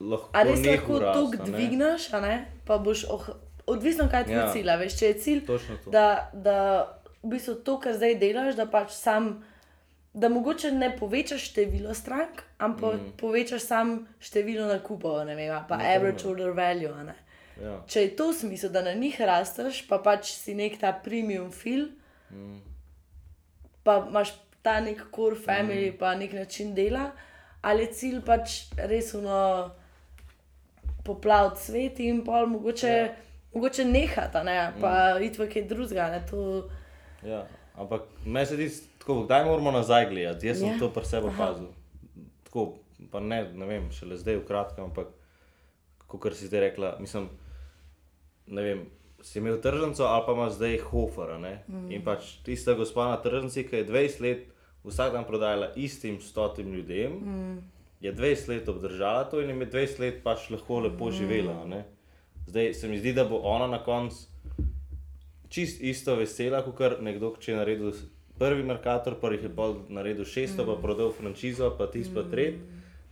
[0.00, 1.22] lahko A res lahko rast, to
[2.12, 2.34] a ne?
[2.64, 3.26] Pa boš, oh,
[3.66, 4.52] odvisno kaj ti je Ja.
[4.52, 4.68] cilj.
[4.68, 5.40] a Veš, če je cilj,
[5.88, 6.56] da, da
[7.22, 9.42] v bistvu to, kar zdaj delaš, da pač sam,
[10.16, 13.10] da mogoče ne povečaš število strank, ampak mm.
[13.20, 16.32] povečaš sam število nakupov, ne vem, pa Na average primer.
[16.32, 17.04] order value.
[17.04, 17.14] Ne?
[17.58, 17.74] Ja.
[17.86, 21.88] Če je to smisel, da na njih rasteš, pa pač si nek ta premium fil,
[22.30, 22.58] Mm.
[23.84, 25.98] pa imaš ta nek core family, mm.
[25.98, 27.10] pa nek način dela,
[27.62, 29.70] ali je cilj pač res uno
[31.04, 33.14] poplaviti svet in pol mogoče, Ja.
[33.54, 35.22] mogoče nehati, ne, pa mm.
[35.22, 36.08] iti v kaj drugega.
[36.10, 36.68] Ne, to,
[37.22, 40.46] Ja, ampak meni se zdi, tako, kdaj moramo nazaj gledati.
[40.46, 40.78] Jaz sem Ja.
[40.78, 41.66] to pri sebi opazil.
[42.44, 42.74] Tako,
[43.10, 45.06] pa ne, ne vem, šele zdaj v kratkem, ampak
[46.06, 47.28] kot si zdaj rekla, mislim,
[48.46, 48.86] ne vem,
[49.22, 51.30] si imel tržnico ali pa imaš zdaj hofer.
[51.30, 51.62] a ne?
[51.68, 51.92] Mm.
[51.92, 54.46] In pač tista gospa na tržnici, ki je 20 let
[54.84, 57.62] vsak dan prodajala istim stotim ljudem, mm.
[58.00, 61.62] je 20 let obdržala to in je 20 let pač lahko lepo živela.
[61.62, 61.84] a ne.
[62.46, 64.26] Zdaj se mi zdi, da bo ona na koncu
[65.48, 67.92] čist isto vesela, kot nekdo, če je naredil
[68.38, 69.50] prvi Merkator, pa jih je
[69.88, 70.66] naredil 600, mm.
[70.66, 72.54] pa prodal franšizo, pa tisto pa tret.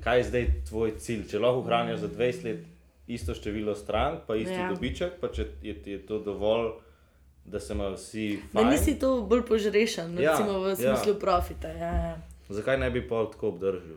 [0.00, 1.28] Kaj je zdaj tvoj cilj?
[1.30, 2.64] Če lahko hraniš za 20 let
[3.06, 4.60] isto število strank, pa isti Ja.
[4.60, 4.72] ja.
[4.72, 6.70] dobiček, pa če je, je to dovolj,
[7.44, 8.70] da se imajo vsi da fajn.
[8.70, 10.76] nisi to bolj požrešen, Ja, recimo v ja.
[10.76, 11.68] smislu profita.
[11.68, 12.16] Ja, ja.
[12.48, 13.96] Zakaj ne bi pol tako obdržal?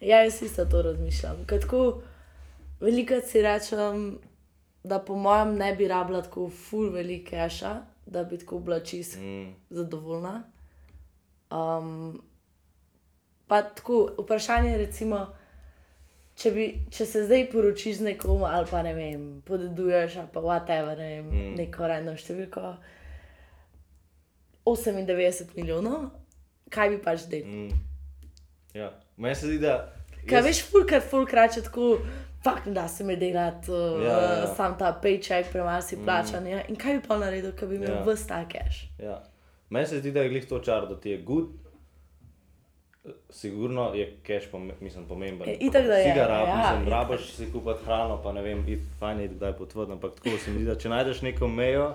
[0.00, 1.36] ja, jaz isto to razmišljam.
[1.46, 2.02] Ker Tako,
[2.80, 4.18] veliko si rečem,
[4.84, 9.16] da po mojem ne bi rabila tako full velike keša, da bi tako bila čist
[9.18, 9.54] Mm.
[9.70, 10.42] zadovoljna.
[11.50, 12.22] Um,
[13.46, 15.26] pa tako, vprašanje je, recimo,
[16.34, 20.40] če, bi, če se zdaj poročiš z nekom, ali pa ne vem, podeduješ, ali pa
[20.40, 21.54] whatever, ne vem, mm.
[21.56, 22.76] neko random številko,
[24.66, 26.08] 98 milijonov,
[26.70, 27.50] kaj bi pač delal?
[27.50, 27.84] Mm.
[28.74, 28.90] Ja.
[29.16, 29.92] Meni se zdi, da.
[30.28, 31.94] Kaj veš, fulkrat, fulkrat če tako,
[32.46, 34.46] fakt, da se mi delati, uh, Ja, ja, ja.
[34.48, 36.44] sam ta paycheck, premalo si plačan.
[36.44, 36.64] Mm.
[36.68, 37.96] In kaj bi pa naredil, ker bi imel Ja.
[37.96, 38.04] ja.
[38.06, 38.84] vse ta cash?
[39.00, 39.18] Ja.
[39.70, 41.48] Meni se zdi, da je glih to čar, da ti je good.
[43.30, 45.48] Sigurno je cash pome mislim, pomemben.
[45.48, 46.88] Je, itak, da je, ga rabiš, ja, ja, itak.
[46.90, 50.50] rabiš si kupiti hrano, pa ne vem, it, fajn je kdaj potvrditi, ampak tako se
[50.50, 51.92] mi zdi, da če najdeš neko mejo,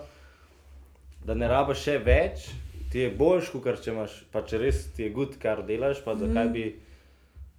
[1.25, 2.45] da ne rabiš še več,
[2.89, 6.15] ti je boljš, kot če imaš, pa če res ti je good, kar delaš, pa
[6.15, 6.53] zakaj Mhm.
[6.53, 6.65] bi,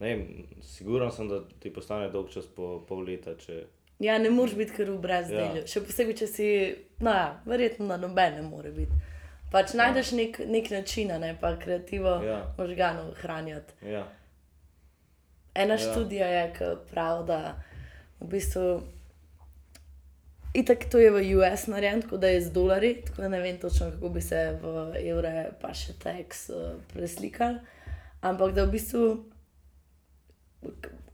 [0.03, 0.25] ne vem,
[0.67, 3.63] siguran sem, da ti postane dolg čas po pol leta, če,
[4.03, 5.61] Ja, ne moreš biti kar v brezdelju.
[5.61, 5.61] Ja.
[5.63, 5.67] Ja.
[5.71, 6.47] Še posebej, če si,
[7.07, 8.97] no ja, verjetno na noben ne more biti.
[9.53, 12.33] Pač najdeš nek, nek način, ne pa kreativo Ja.
[12.33, 12.41] ja.
[12.59, 13.77] možganov hraniti.
[13.87, 14.03] ja,
[15.55, 15.79] Ena Ja.
[15.79, 15.85] ja.
[15.85, 17.39] študija je, ki pravi, da
[18.21, 18.67] v bistvu.
[20.55, 23.59] Itak to je v US narejeno, tako da je z dolarji, tako da ne vem
[23.61, 27.61] točno, kako bi se v evre pa še tax uh, preslikal.
[28.21, 29.05] Ampak da v bistvu,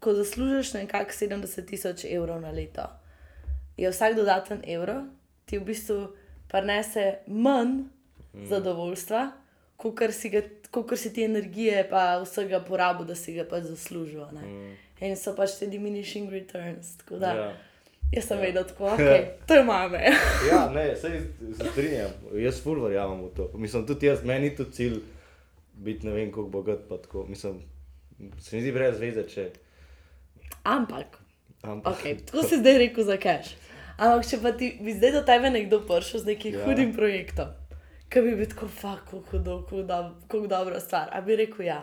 [0.01, 2.87] ko zaslužiš nekako 70 tisoč evrov na leto,
[3.77, 5.05] je vsak dodaten evro
[5.47, 6.09] ti v bistvu
[6.49, 7.89] prinese manj
[8.35, 8.47] mm.
[8.47, 9.31] zadovoljstva,
[9.77, 14.27] kot si, ga- si ti energije, pa vsega porabil, da si ga pač zaslužil.
[14.33, 14.77] Mm.
[15.01, 16.97] In so pač te diminishing returns.
[17.11, 17.35] Da, ja.
[17.35, 17.57] ja.
[18.13, 20.01] Jaz sem vedel, tako, okay, to je mame.
[20.49, 21.21] Ja, ne, se
[21.71, 23.51] strinjam, jaz ful verjamem v to.
[23.55, 25.01] Mislim, tudi jaz, meni ni to cilj
[25.79, 26.89] biti ne vem koliko bogat,
[27.29, 27.61] mislim,
[28.39, 29.51] se mi zdi brez veze, če...
[30.65, 31.19] Ampak,
[31.63, 33.55] Ampak, okay, tako si zdaj rekel za cash.
[33.99, 36.65] Ampak, če pa ti bi zdaj do tebe nekdo prišel z nekim Ja.
[36.65, 37.51] hudim projektom,
[38.09, 41.81] ki bi bil tako, fuck, kako hudo, kako do- dobra stvar, a bi rekel ja.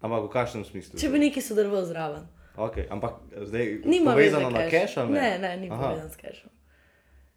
[0.00, 0.98] ampak v kakšnem smislu?
[1.00, 2.24] Če bi neki sodeloval zraven.
[2.56, 5.38] Okay, ampak zdaj Nima povezano na ali ne?
[5.38, 5.80] Ne, ni Aha.
[5.82, 6.50] povezan s cashom.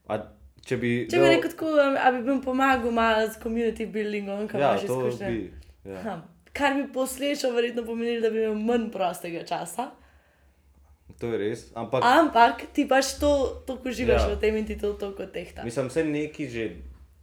[0.08, 0.18] A,
[0.66, 0.92] če bi...
[1.08, 4.84] Če bi rekel tako, a bi jim pomagal malo s community buildingom, kam Ja, imaš
[4.84, 5.28] izkušnje.
[5.30, 5.54] bi...
[5.86, 6.02] Ja.
[6.04, 6.16] Ha,
[6.54, 9.90] Kar bi posledično verjetno pomenilo, da bi imel manj prostega časa.
[11.20, 12.04] To je res, ampak...
[12.06, 14.30] Ampak ti pač to, to uživaš Ja.
[14.30, 14.36] ja.
[14.36, 15.64] v tem in ti to toliko tehta.
[15.64, 16.70] Mislim, se neki že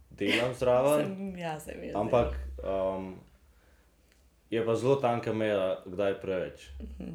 [0.09, 1.95] delam zraven, Sem, ja, sem jaz.
[1.95, 3.15] ampak um,
[4.51, 6.65] je pa zelo tanka meja, kdaj je preveč.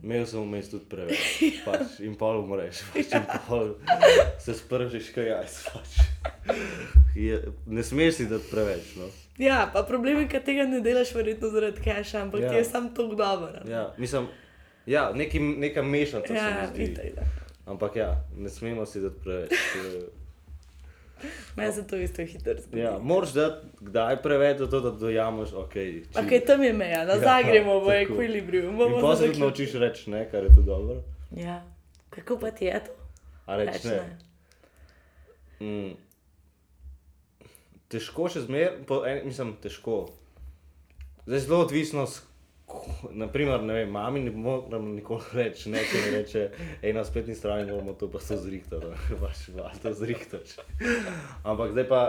[0.02, 1.20] Imel sem vmes tudi preveč.
[1.66, 3.74] Pač, in pol umreš, pač, in pol
[4.40, 5.58] se spržiš, kaj jaz.
[5.68, 5.98] Pač.
[7.16, 8.94] Je, ne smeš si dati preveč.
[8.96, 9.10] No?
[9.38, 12.46] Ja, pa problem je, ker tega ne delaš verjetno zaradi keša, ampak Ja.
[12.46, 12.52] ja.
[12.52, 13.60] ti je sam to dobro.
[13.68, 14.28] Ja, mislim,
[14.86, 16.92] ja, neki, neka mešanica se ja mi zdi.
[16.92, 17.22] itak, da.
[17.66, 19.52] Ampak ja, ne smemo si dati preveč.
[21.16, 22.80] To je- Meni se to isto hitro zgodi.
[22.80, 25.72] Ja, moraš dati kdaj preveč, zato da dojameš, ok.
[25.72, 27.86] Čim, Ok, tam je meja, nazaj Ja, gremo v
[28.68, 29.40] bomo pa se tudi zaključili.
[29.40, 30.96] naučiš reči ne, kar je tudi dobro.
[31.32, 31.62] Ja,
[32.10, 32.90] kako pa ti je to?
[33.46, 34.16] A reči Reč ne.
[35.60, 35.94] Mm.
[37.88, 38.72] težko še zmeraj,
[39.24, 40.08] mislim, težko.
[41.24, 42.22] Zdaj zelo odvisno, s
[43.12, 46.44] naprimer, ne vem, mami ne morem nikoli reči, ne, če mi reče,
[46.82, 50.58] ej, na spletni strani bomo to pa to zrihtali, pač pa to zrihtaš.
[51.44, 52.02] Ampak zdaj pa,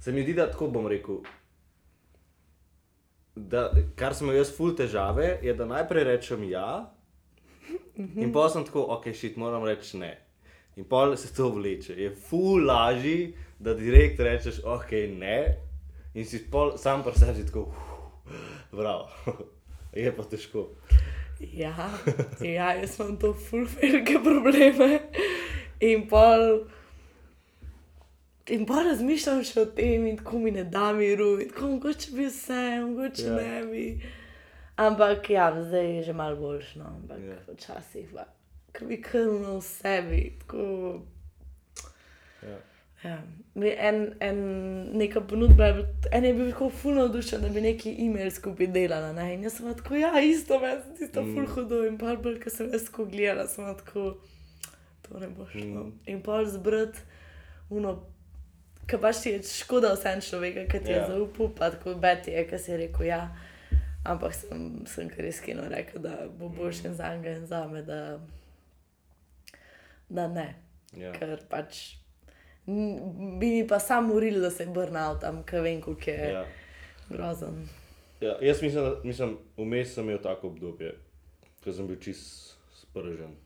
[0.00, 1.20] se mi zdi, da tako bom rekel,
[3.36, 6.68] da kar sem imel jaz ful težave, je, da najprej rečem ja,
[7.98, 10.14] in pa sem tako, ok, šit, moram reči ne.
[10.74, 11.94] In pa se to vleče.
[11.94, 15.38] Je ful lažji, da direkt rečeš, ok, ne,
[16.18, 17.93] in si pol, sam pri sebi tako, "Uf,
[18.72, 19.08] bravo,
[19.94, 20.68] je pa težko.
[21.52, 21.90] Ja,
[22.40, 25.00] ja, jaz imam to ful velike probleme.
[25.80, 26.64] In pol.
[28.46, 32.10] In pa razmišljam še o tem, in tako mi ne da miru, in tako mogoče
[32.12, 33.34] bi vse, mogoče Ja.
[33.34, 33.84] ne bi.
[34.76, 37.36] Ampak ja, zdaj je že malo boljš, no, ampak Ja.
[37.48, 38.24] včasih pa,
[38.72, 41.00] ko bi krnil v sebi, tako.
[42.42, 42.58] Ja.
[43.04, 43.18] Ja.
[43.78, 44.38] En, en,
[44.98, 48.66] neka ponudba, je bila- en je bil tako fulno navdušen, da bi neki e-mail skupaj
[48.66, 49.12] delala.
[49.12, 49.34] Ne?
[49.34, 51.34] In jaz sem tako, ja, isto, meni se tisto mm.
[51.34, 51.84] ful hudo.
[51.86, 54.16] In pa bolj, ko sem jaz tako gledala, sem tako,
[55.02, 55.60] to ne bo šlo.
[55.84, 55.92] Mm.
[56.06, 56.98] In pol zbrati,
[57.70, 57.94] uno,
[58.86, 61.06] ki pač ti je škoda vsem človeka, ki ti je Ja.
[61.08, 63.22] zaupal, pa tako beti je, ki si je rekel ja.
[64.04, 66.94] Ampak sem, sem kar iskreno rekel, da bo boljše Mm.
[66.94, 68.18] za njega in za me, da,
[70.08, 70.54] da ne.
[70.96, 71.12] Ja.
[71.12, 71.94] Ker pač
[72.66, 76.40] bi mi pa sam uril, da se burnout tam, ker vem, kako je ja.
[76.40, 76.44] Ja.
[77.10, 77.68] grozen.
[78.20, 80.94] Ja, jaz mislim, da mislim, vmes sem imel tako obdobje,
[81.64, 83.36] ko sem bil čist spržen.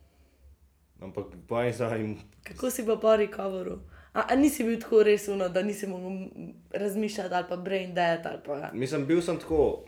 [1.01, 1.27] Ampak
[1.63, 3.79] eni strani, Kako si pa po recoveru?
[4.13, 6.29] A, a nisi bil tako resno, da nisi mogel
[6.71, 8.71] razmišljati ali pa brain dead ali pa.
[8.73, 9.85] mislim, bil sem tako,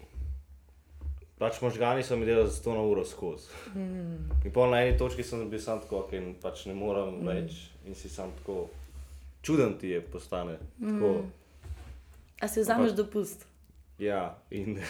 [1.38, 3.48] pač možgani so mi delali za to na uro skozi.
[3.74, 4.44] Mm.
[4.44, 6.12] In pol na eni točki sem bil sam tako, ok,
[6.42, 7.26] pač ne morem mm.
[7.26, 8.68] več in si sam tako,
[9.42, 10.59] čuden ti je postane.
[10.81, 11.33] Tako, mm.
[12.40, 13.46] A si vzameš dopust?
[13.98, 14.79] Ja, in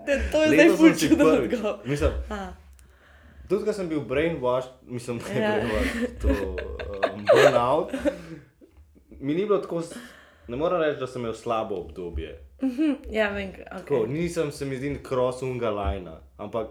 [0.00, 1.78] Da, to je zdaj ful čuden odgovor.
[1.84, 2.52] mislim, A,
[3.48, 5.50] Tudi, ko sem bil brainwashed, mislim, da je Ja.
[5.50, 7.92] brainwashed, to um, burnout,
[9.10, 9.82] mi ni bilo tako,
[10.48, 12.38] ne morem reči, da sem imel slabo obdobje.
[13.10, 14.08] ja, vem, Tako, okay.
[14.08, 16.68] nisem se mi zdi cross unga lajna, ampak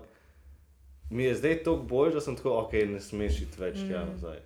[1.10, 4.10] mi je zdaj toliko bolj, da sem tako, ok, ne smeš iti več tja Mm.
[4.12, 4.38] nazaj.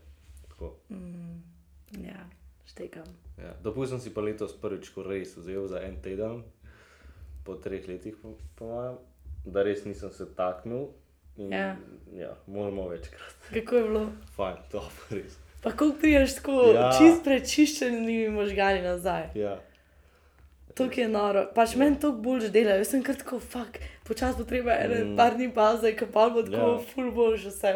[0.43, 0.75] Tako,
[2.01, 2.25] ja,
[2.65, 3.05] štekam.
[3.37, 3.53] ja.
[3.63, 6.43] Dopustil sem si pa letos prvič, ko res vzel za en teden,
[7.45, 8.97] po treh letih, po, po mojem,
[9.45, 10.87] da res nisem se taknil.
[11.37, 11.75] In, Ja.
[12.13, 13.35] ja, moramo večkrat.
[13.53, 14.03] Kako je bilo?
[14.35, 15.37] Fajn, to res.
[15.63, 16.81] Pa kako priješ tako Ja.
[16.81, 16.91] ja.
[16.97, 19.29] čist prečiščenimi možgani nazaj?
[19.35, 19.59] Ja.
[20.75, 21.45] To je noro.
[21.55, 23.77] Pač meni to bolj dela, jaz sem kar tako, fuck,
[24.07, 25.15] počasi bo treba ene mm.
[25.17, 26.67] par dni pauze, ki pa bo tako Ja.
[26.67, 26.85] yeah.
[26.93, 27.73] full boljše vse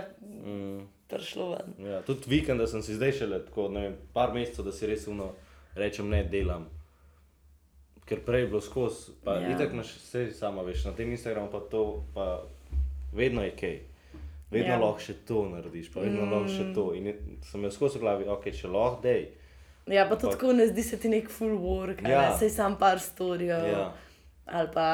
[0.47, 1.87] Mm, prišlo ven.
[1.87, 2.01] ja.
[2.01, 5.07] Tudi vikend, da sem si zdaj šele tako, ne vem, par mesecev, da si res
[5.07, 5.31] uno
[5.75, 6.67] rečem, ne delam.
[8.05, 9.49] Ker prej je bilo skozi, pa Ja.
[9.49, 11.81] itak imaš vse sama veš, na tem Instagramu pa to,
[12.13, 12.43] pa
[13.13, 13.79] vedno je kaj.
[14.51, 14.79] Vedno Ja.
[14.79, 16.31] lahko še to narediš, pa vedno mm.
[16.31, 16.93] lahko še to.
[16.93, 19.27] In je, sem jaz skozi v glavi, ok, če lahko dej.
[19.87, 22.37] Ja, pa to Ampak- tako ne zdi se ti nek full work, ja.
[22.37, 23.93] Sej sam par storijo Ja.
[24.45, 24.87] ali pa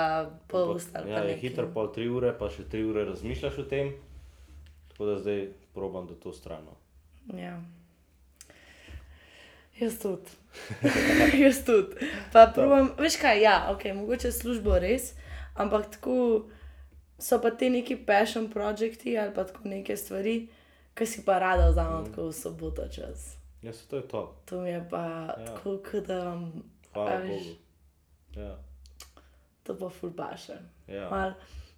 [0.48, 3.64] post ali ja, pa je hitro pol tri ure, pa še tri ure razmišljaš o
[3.64, 3.94] tem.
[4.90, 6.76] Tako da zdaj probam, da to strano.
[7.34, 7.62] Ja.
[9.80, 10.30] Jaz tudi.
[11.44, 12.08] Jaz tudi.
[12.34, 15.14] Pa probujem, veš kaj, ja, ok, mogoče službo res,
[15.56, 16.46] ampak tako
[17.20, 20.48] so pa ti neki passion projekti ali pa tako neke stvari,
[20.94, 23.34] ki si pa rada vzamem tako v soboto čas.
[23.62, 24.36] Ja, se to je to.
[24.46, 25.46] To mi je pa ja.
[25.46, 26.38] Tako, da
[26.94, 27.44] Hvala veš.
[27.44, 27.56] Bogu.
[28.36, 28.58] Ja.
[29.64, 30.54] to pa ful paše.
[30.88, 31.10] Ja.
[31.10, 31.34] Mal,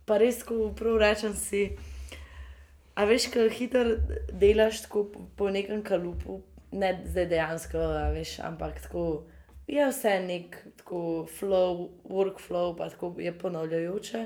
[0.05, 1.77] pa res, ko prav rečem si,
[2.95, 3.83] a veš, ko hitro
[4.31, 5.05] delaš tako
[5.35, 9.25] po- nekem kalupu, ne zdaj dejansko, a veš, ampak tako
[9.67, 14.25] je vse nek tako flow, workflow, pa tako je ponavljajoče.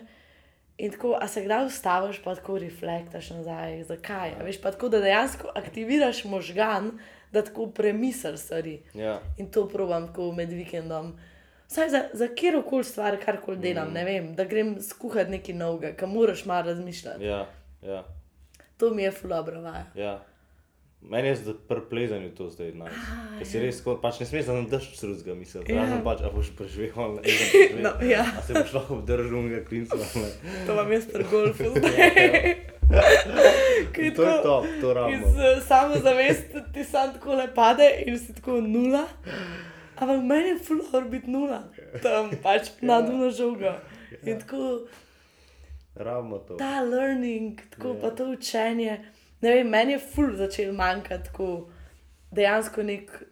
[0.79, 4.35] In tako, a se kdaj ustaviš, pa tako reflektaš nazaj, zakaj.
[4.39, 6.91] A veš, pa tako, da dejansko aktiviraš možgan,
[7.31, 8.81] da tako premisliš stvari.
[8.93, 9.19] Ja.
[9.37, 11.17] In to probujem tako med vikendom.
[11.67, 13.93] Vsaj za, za kjer koli stvar, karkoli delam, mm.
[13.93, 17.23] ne vem, da grem skuhati nekaj novega, kam moraš malo razmišljati.
[17.23, 17.45] Ja,
[17.83, 18.03] ja,
[18.79, 19.85] To mi je fulabro vaja.
[19.95, 20.17] ja.
[21.01, 22.91] Meni je zdaj pri plezanju to zdaj naj.
[23.37, 25.63] Ker si res, tako, pač ne smeš za nam daš sruzga, mislim.
[25.71, 25.85] Ja.
[25.85, 27.21] Razen pač, a boš preživel ali
[27.75, 27.83] ne.
[27.85, 28.25] No, ja.
[28.37, 30.57] A se boš lahko obdržal unega klinca ali ne.
[30.67, 31.95] To vam jaz pri golfu zdaj.
[33.95, 35.27] Kaj In to je tako to, to rabimo.
[35.27, 39.05] Iz uh, samozavest ti sam tako le pade in si tako nula.
[39.95, 41.63] Ampak meni je fulor biti nula.
[42.03, 43.71] Tam pač nad uno žogo.
[44.23, 44.87] In tako.
[46.57, 47.95] Ta learning, tako Ja.
[48.01, 49.05] pa to učenje.
[49.41, 51.69] Ne vem, meni je ful začel manjkati tako
[52.31, 53.23] dejansko nek,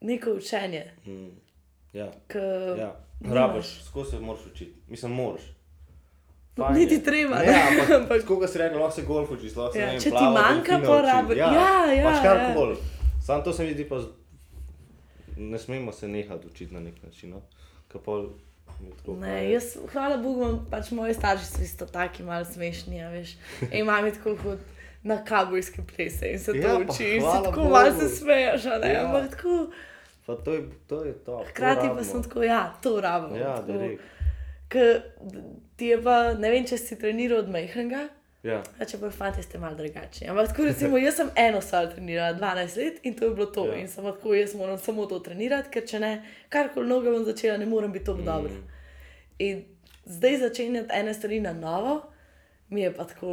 [0.00, 0.90] neko učenje.
[1.06, 1.30] Mm.
[1.92, 2.38] Ja, K,
[2.78, 2.96] ja.
[3.24, 4.74] Rabiš, skozi se moraš učiti.
[4.88, 5.42] Mislim, moraš.
[6.56, 7.02] Fajn Niti je.
[7.02, 7.62] treba, Ne, ne.
[7.62, 10.04] ampak, Ampak- tako si rekel, lahko se golf učiš, lahko se Ja, ne vem, če
[10.04, 11.08] ti plava, manjka, delfina pa učiš.
[11.08, 12.22] rabi- Ja, ja, ja, pač ja.
[12.24, 12.76] karkoli.
[13.22, 14.00] Sam to se mi zdi pa,
[15.38, 17.30] ne smemo se nehati učiti na nek način.
[17.30, 17.40] No?
[17.88, 18.38] Ker pol je tako,
[19.06, 23.36] Ne, jaz, hvala Bogu, imam pač moji starši so isto taki malo smešni, a veš.
[23.70, 24.58] In imam tako kot
[25.02, 27.04] na kabojske plese in se to Ja, pa uči.
[27.04, 27.70] In se tako Bogu.
[27.70, 28.64] malo se smeješ.
[28.64, 29.04] Ja.
[29.04, 29.70] Ampak tako,
[30.26, 31.04] Pa to je to.
[31.04, 31.18] Je to.
[31.24, 33.36] to hkrati pa sem tako, ja, to rabim.
[33.36, 33.90] Ja, tako.
[34.68, 35.02] Ker
[35.76, 38.08] ti je pa, ne vem, če si treniral od majhnega.
[38.44, 38.62] Ja.
[38.78, 40.28] A če pa fanti ste malo drugačni.
[40.28, 43.66] Ampak tako recimo, jaz sem eno stvar trenirala 12 let in to je bilo to.
[43.66, 43.74] Ja.
[43.74, 46.10] In sem tako, jaz moram samo to trenirati, ker če ne,
[46.48, 48.24] karkoli noga bom začela, ne morem biti to mm.
[48.24, 48.50] dobro.
[49.38, 49.64] In
[50.06, 52.02] zdaj začenjati ene stvari na novo,
[52.68, 53.30] mi je pa tako,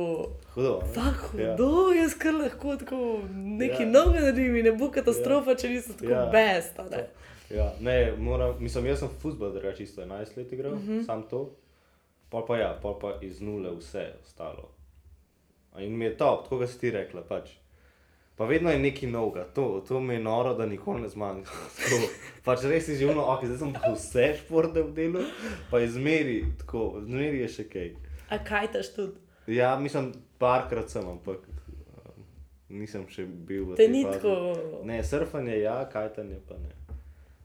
[0.53, 0.79] Hudo.
[0.81, 0.93] ne?
[0.93, 1.51] fak Ja.
[1.51, 3.01] hudo, jaz kar lahko tako
[3.33, 3.91] nekaj Ja.
[3.91, 5.55] novega naredim in ne bo katastrofa, ja.
[5.57, 6.25] če nisem tako Ja.
[6.27, 6.77] best.
[6.91, 7.07] ne.
[7.49, 10.91] Ja, ne, moram, mislim, jaz sem futbol, drugače čisto 11 let igral, uh Mhm.
[10.91, 11.05] -huh.
[11.05, 11.49] sam to.
[12.29, 14.69] Pol pa ja, pol pa iz nule vse ostalo.
[15.79, 17.23] In mi je top, tako kot si ti rekla.
[17.27, 17.55] Pač.
[18.35, 21.51] Pa vedno je nekaj novega, to, to mi je noro, da nikoli ne zmanjka.
[21.77, 22.07] Tako,
[22.43, 25.21] pač res si živno, ok, zdaj sem pa vse športe v delu,
[25.69, 27.91] pa je zmeri, tako, zmeri je še kaj.
[28.33, 29.21] A kaj taš tudi?
[29.51, 30.09] Ja, mislim,
[30.41, 32.25] parkrat sem, ampak um,
[32.81, 34.35] nisem še bil v Te tej ni tako.
[34.89, 36.73] Ne, surfanje ja, kajtanje pa ne.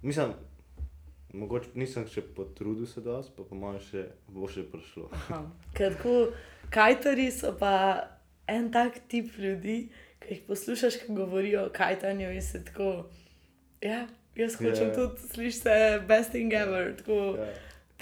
[0.07, 0.33] Mislim,
[1.37, 5.11] mogoče nisem še potrudil se dosti, pa po mojem še bo še prišlo.
[5.77, 6.19] Ker tako
[6.73, 7.77] kajtari so pa
[8.49, 9.89] en tak tip ljudi,
[10.21, 13.07] ki jih poslušaš, ko govorijo o kajtanju in se tako.
[13.81, 14.75] Ja, jaz hočem Ja.
[14.75, 14.95] yeah.
[14.95, 15.77] tudi slišati se
[16.09, 16.97] best thing ever.
[16.97, 17.47] Tako, Ja.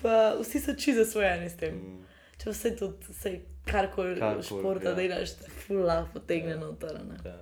[0.02, 1.74] Pa vsi so čisto zasvojeni s tem.
[1.74, 2.00] Mm,
[2.38, 3.30] Če vse tudi, vse
[3.64, 4.94] karkoli Karkoli, športa ja.
[4.94, 6.57] delaš, te fula potegne Ja.
[6.57, 6.98] noter.
[7.24, 7.38] ja.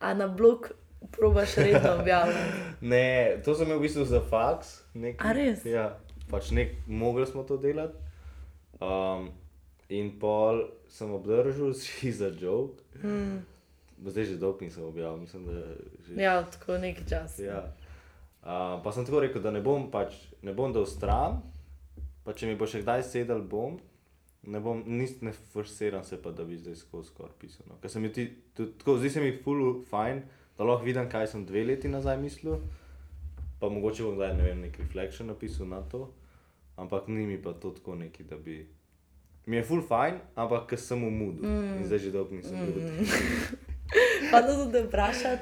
[0.00, 0.70] A na blog
[1.12, 2.62] probaš redno objavljati.
[2.80, 4.82] Ne, to sem imel v bistvu za faks.
[4.94, 5.64] Nek, A res?
[5.64, 5.98] Ja,
[6.30, 7.94] pač nek, mogli smo to delati.
[8.80, 9.30] Um,
[9.88, 10.64] in pol
[10.94, 12.82] sem obdržal si za joke.
[13.02, 13.42] Hmm.
[14.04, 15.52] Zdaj že dolgo nisem objavil, mislim, da
[16.06, 17.38] že Ja, tako neki čas.
[17.38, 17.74] Ja.
[18.44, 21.40] Uh, pa sem tako rekel, da ne bom, pač, ne bom dal stran,
[22.24, 23.78] pa če mi bo še kdaj sedel, bom.
[24.44, 27.64] Ne, bom, nis, ne forsiram se pa, da bi zdaj skozi skoraj pisal.
[27.70, 27.78] No.
[27.80, 30.20] Ker se mi ti, tudi, tako, zdi se mi ful fajn,
[30.58, 32.60] da lahko vidim, kaj sem dve leti nazaj mislil.
[33.62, 36.10] Pa mogoče bom zdaj ne vem, nek reflection napisal na to.
[36.76, 38.60] Ampak ni mi pa to tako neki, da bi.
[39.46, 41.44] Mi je ful fajn, ampak ker sem v mudu.
[41.44, 41.76] Mm.
[41.78, 42.80] In zdaj že dolgo nisem bil.
[42.80, 43.08] Mm.
[44.30, 45.36] Pa da sem te vprašal,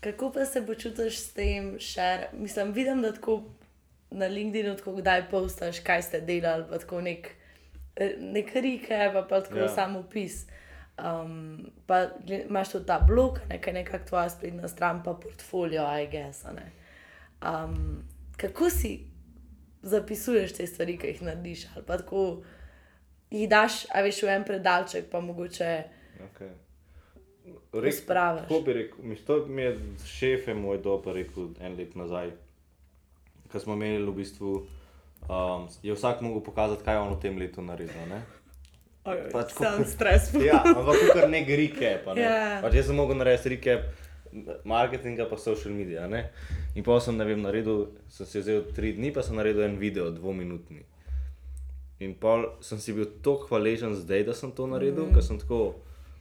[0.00, 2.26] kako pa se počutiš s tem, šer?
[2.32, 3.42] Mislim, vidim, da tako
[4.10, 7.28] na LinkedIn, tako kdaj postaš, kaj ste delali, pa tako nek,
[8.18, 9.68] nek rike, pa, pa tako Ja.
[9.68, 10.46] samo opis.
[10.98, 12.08] Um, pa
[12.48, 16.44] imaš tudi ta blog, nekaj nekako tvoja spletna stran, pa portfolio, I guess.
[17.42, 18.02] Um,
[18.36, 19.06] kako si
[19.82, 22.42] zapisuješ te stvari, ki jih narediš, ali pa tako
[23.32, 25.70] jih daš, a veš, v en predalček, pa mogoče.
[26.28, 26.52] Okay.
[27.72, 28.46] Pospravaš.
[28.48, 32.30] Tako bi rekel, mislim, to mi je šef je moj dober rekel en let nazaj,
[33.52, 34.52] ko smo imeli v bistvu,
[35.28, 38.06] um, je vsak mogel pokazati, kaj je on v tem letu naredil.
[38.08, 38.22] Ne?
[39.02, 40.30] Pa tako- Sam stres.
[40.34, 42.14] Ja, ampak kar nek recap.
[42.14, 42.22] Ne?
[42.22, 42.60] Ja.
[42.62, 43.90] Pač jaz sem mogel narediti recap
[44.64, 46.06] marketinga pa social media.
[46.06, 46.30] Ne?
[46.74, 49.76] In pa sem, ne vem, naredil, sem si vzel tri dni, pa sem naredil en
[49.80, 50.84] video, dvominutni.
[52.02, 55.14] In pol sem si bil tako hvaležen zdaj, da sem to naredil, mm.
[55.14, 55.62] ker sem tako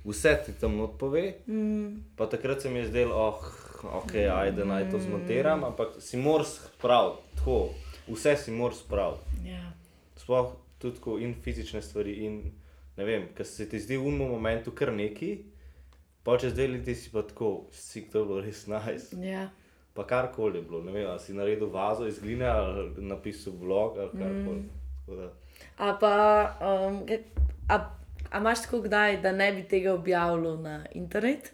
[0.06, 1.34] vse ti tam not pove.
[1.48, 2.04] Mm.
[2.17, 3.46] Pa takrat se mi je zdelo, oh,
[4.02, 7.70] ok, ajde naj to zmontiram, ampak si moraš spraviti, tako,
[8.08, 9.50] vse si moraš spraviti.
[9.50, 9.72] Ja.
[10.17, 12.41] Sploh tudi tako in fizične stvari, in
[12.98, 15.38] ne vem, ker se ti zdi v unem momentu kar neki,
[16.24, 19.17] pa čez dve leti si pa tako, si to bilo res nice.
[19.22, 19.50] Ja.
[19.94, 23.98] Pa karkoli je bilo, ne vem, ali si naredil vazo iz gline ali napisal blog
[23.98, 24.60] ali karkoli.
[24.60, 25.32] Mm.
[25.78, 26.13] A pa,
[26.62, 27.06] um,
[27.69, 27.80] a,
[28.32, 31.52] a imaš tako kdaj, da ne bi tega objavil na internet?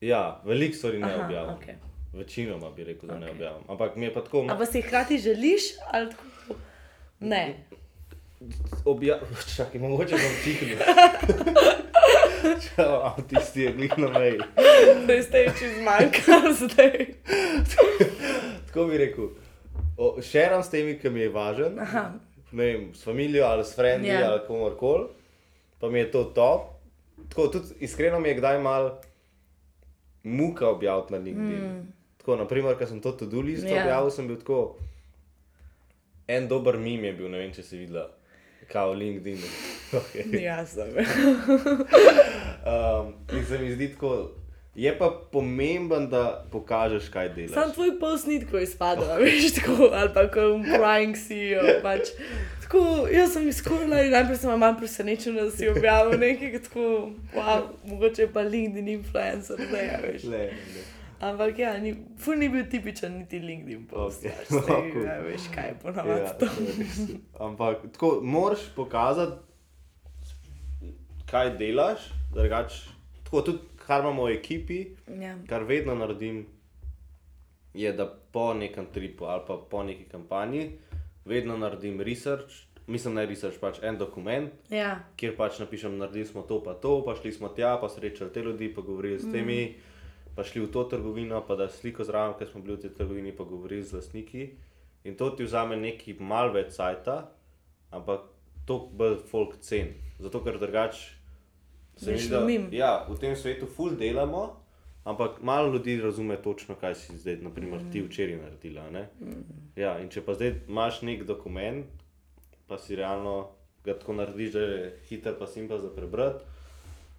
[0.00, 1.54] Ja, veliko stvari ne Aha, objavim.
[1.54, 1.74] okej.
[2.12, 3.18] Večinoma bi rekel, da okay.
[3.20, 3.34] ne Okej.
[3.36, 3.62] objavim.
[3.68, 6.58] Ampak mi je pa tako, A pa si jih hkrati želiš ali tako?
[7.20, 7.54] Ne.
[8.84, 10.78] objavim, čakaj, mogoče bom tihnil.
[12.64, 14.38] Čau, tisti je glih na meji.
[15.04, 17.06] Zdaj ste jih čez manjkar zdaj.
[18.66, 19.28] Tako bi rekel,
[20.22, 22.12] šeram s temi, ki mi je važen, Aha.
[22.52, 24.20] Ne vem, s familijo ali s frendi Ja.
[24.20, 24.30] yeah.
[24.30, 25.06] ali komorkoli,
[25.78, 26.60] pa mi je to top.
[27.28, 28.90] Tako, tudi iskreno mi je kdaj mal
[30.22, 31.64] muka objaviti na LinkedIn.
[31.64, 31.92] Mm.
[32.18, 33.70] Tako, naprimer, ko sem to tudi list Ja.
[33.70, 33.82] yeah.
[33.82, 34.76] objavil, sem bil tako.
[36.28, 38.10] En dober mim je bil, ne vem, če si videla,
[38.72, 39.38] kao LinkedIn.
[39.90, 40.42] Okay.
[40.42, 40.86] Ja, sem.
[42.60, 44.30] Um, in se mi zdi tako,
[44.74, 47.50] Je pa pomemben, da pokažeš, kaj delaš.
[47.54, 51.64] Sam tvoj post ni tako izpadel, a veš, tako, ali pa kot crying CEO.
[51.82, 52.12] Pač.
[52.62, 56.84] Tako, jaz sem izkorila in najprej sem malo presenečena, da si objavil nekaj tako,
[57.34, 60.24] wow, mogoče pa LinkedIn influencer, zdaj, a veš.
[60.30, 60.44] Le,
[60.76, 60.84] le.
[61.20, 64.30] Ampak ja, ni, ful ni bil tipičen niti LinkedIn post, Ok.
[64.30, 64.38] okay.
[64.38, 64.92] pač, Cool.
[64.94, 66.46] tega, veš, kaj je ponovadi Ja, to.
[67.44, 69.36] Ampak tako moraš pokazati,
[71.30, 72.80] kaj delaš, drugače.
[73.24, 73.58] Tako tudi,
[73.90, 74.78] kar imamo v ekipi,
[75.20, 75.34] Ja.
[75.48, 76.46] kar vedno naredim,
[77.74, 80.78] je, da po nekem tripu ali pa po neki kampanji,
[81.24, 85.00] vedno naredim research, mislim, ne research, pač en dokument, Ja.
[85.16, 88.42] kjer pač napišem, naredili smo to, pa to, pa šli smo tja, pa srečali te
[88.42, 90.34] ljudi, pa govorili s temi, mm.
[90.36, 93.32] pa šli v to trgovino, pa da sliko zraven, ker smo bili v tej trgovini,
[93.36, 94.50] pa govorili z lastniki.
[95.04, 97.24] In to ti vzame neki mal več sajta,
[97.90, 98.20] ampak
[98.66, 99.94] to bolj folk cen.
[100.20, 101.19] Zato ker drugače
[101.96, 104.56] se mi da ja, v tem svetu ful delamo.
[105.04, 108.90] Ampak malo ljudi razume točno, kaj si zdaj, naprimer, ti včeraj naredila.
[108.90, 109.44] Mm.
[109.76, 111.86] Ja, in če pa zdaj imaš nek dokument,
[112.68, 113.48] pa si realno
[113.84, 116.44] ga tako narediš, da je hiter, pa simpel za prebrati,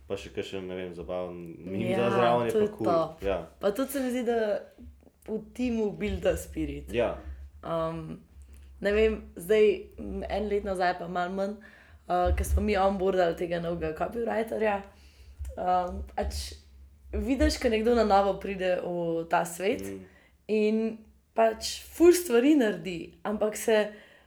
[0.08, 2.86] pa še kaj ne vem, zabaven, mi Ja, za zraven je pa kul.
[2.86, 3.28] Cool.
[3.28, 4.38] Ja, Pa tudi se mi zdi, da
[5.28, 6.94] v timu builda spirit.
[6.94, 7.18] ja,
[7.62, 8.18] Um,
[8.82, 9.68] ne vem, zdaj
[10.30, 11.52] en let nazaj, pa malo manj,
[12.08, 14.82] uh, ker smo mi onboardali tega novega copywriterja.
[15.58, 16.54] Um, pač
[17.12, 20.00] vidiš, ko nekdo na novo pride v ta svet mm.
[20.48, 20.78] in
[21.36, 23.76] pač ful stvari naredi, ampak se,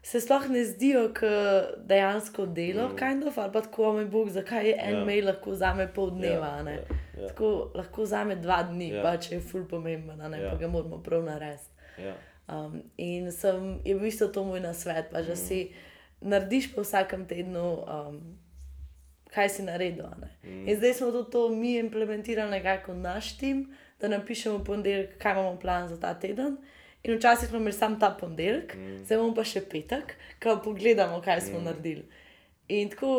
[0.05, 2.97] se sploh ne zdijo, kot dejansko delo, mm.
[3.01, 4.99] kind of, ali pa tako, moj bog, zakaj je en Ja.
[4.99, 5.05] ja.
[5.05, 6.47] mail lahko vzame pol dneva.
[6.47, 6.77] Ja, a ne.
[6.77, 7.29] ja, ja.
[7.33, 8.97] Tako lahko vzame dva dni, Ja.
[8.97, 9.03] ja.
[9.03, 10.45] pa če je ful pomemben, ne, Ja.
[10.45, 10.51] ja.
[10.53, 11.71] pa ga moramo prav narediti.
[12.05, 12.15] ja.
[12.45, 15.37] Um, in sem, je bil isto to moj nasvet, pa že mm.
[15.41, 15.73] si
[16.25, 18.21] narediš po vsakem tednu, um,
[19.35, 20.07] kaj si naredil.
[20.43, 20.69] Mm.
[20.69, 23.67] In zdaj smo tudi to mi implementirali nekako v naš tim,
[24.01, 26.57] da napišemo v ponedeljek, kaj imamo plan za ta teden.
[27.03, 29.05] In včasih smo imeli samo ta ponedeljek, mm.
[29.05, 31.65] zdaj imamo pa še petek, ko pogledamo, kaj smo mm.
[31.65, 32.07] naredili.
[32.69, 33.11] In tako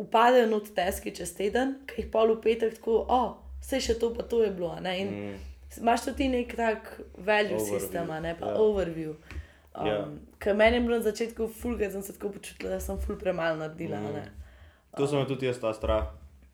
[0.00, 3.30] upadejo not teski čez teden, ki jih pol v petek tako, o, oh,
[3.62, 4.74] vse še to, pa to je bilo.
[4.80, 5.38] ne." In Mm.
[5.78, 8.52] Imáš tudi nek tak value Overview, system, a ne pa ja.
[8.52, 8.60] yeah.
[8.60, 9.14] overview.
[9.80, 10.08] Um, Ja.
[10.38, 13.56] Ker meni je bilo na začetku fulga, sem se tako počutila, da sem ful premalo
[13.56, 14.00] naredila.
[14.00, 14.16] Mm.
[14.16, 14.28] Mm.
[14.96, 16.06] To sem tudi jaz ta strah.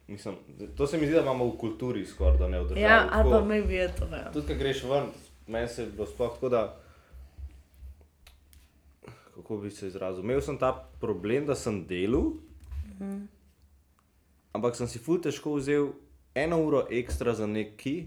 [0.09, 0.35] Mislim,
[0.77, 2.83] to se mi zdi, da imamo v kulturi skoraj, da ne v državi.
[2.83, 4.07] Ja, ali pa me bi je to.
[4.13, 4.31] Ja.
[4.33, 5.09] Tudi, ko greš ven,
[5.47, 6.77] meni se je bilo sploh tako, da.
[9.35, 10.25] Kako bi se izrazil?
[10.25, 12.37] Imel sem ta problem, da sem delal,
[13.01, 13.27] mm.
[14.53, 15.91] ampak sem si ful težko vzel
[16.35, 18.07] eno uro ekstra za neki.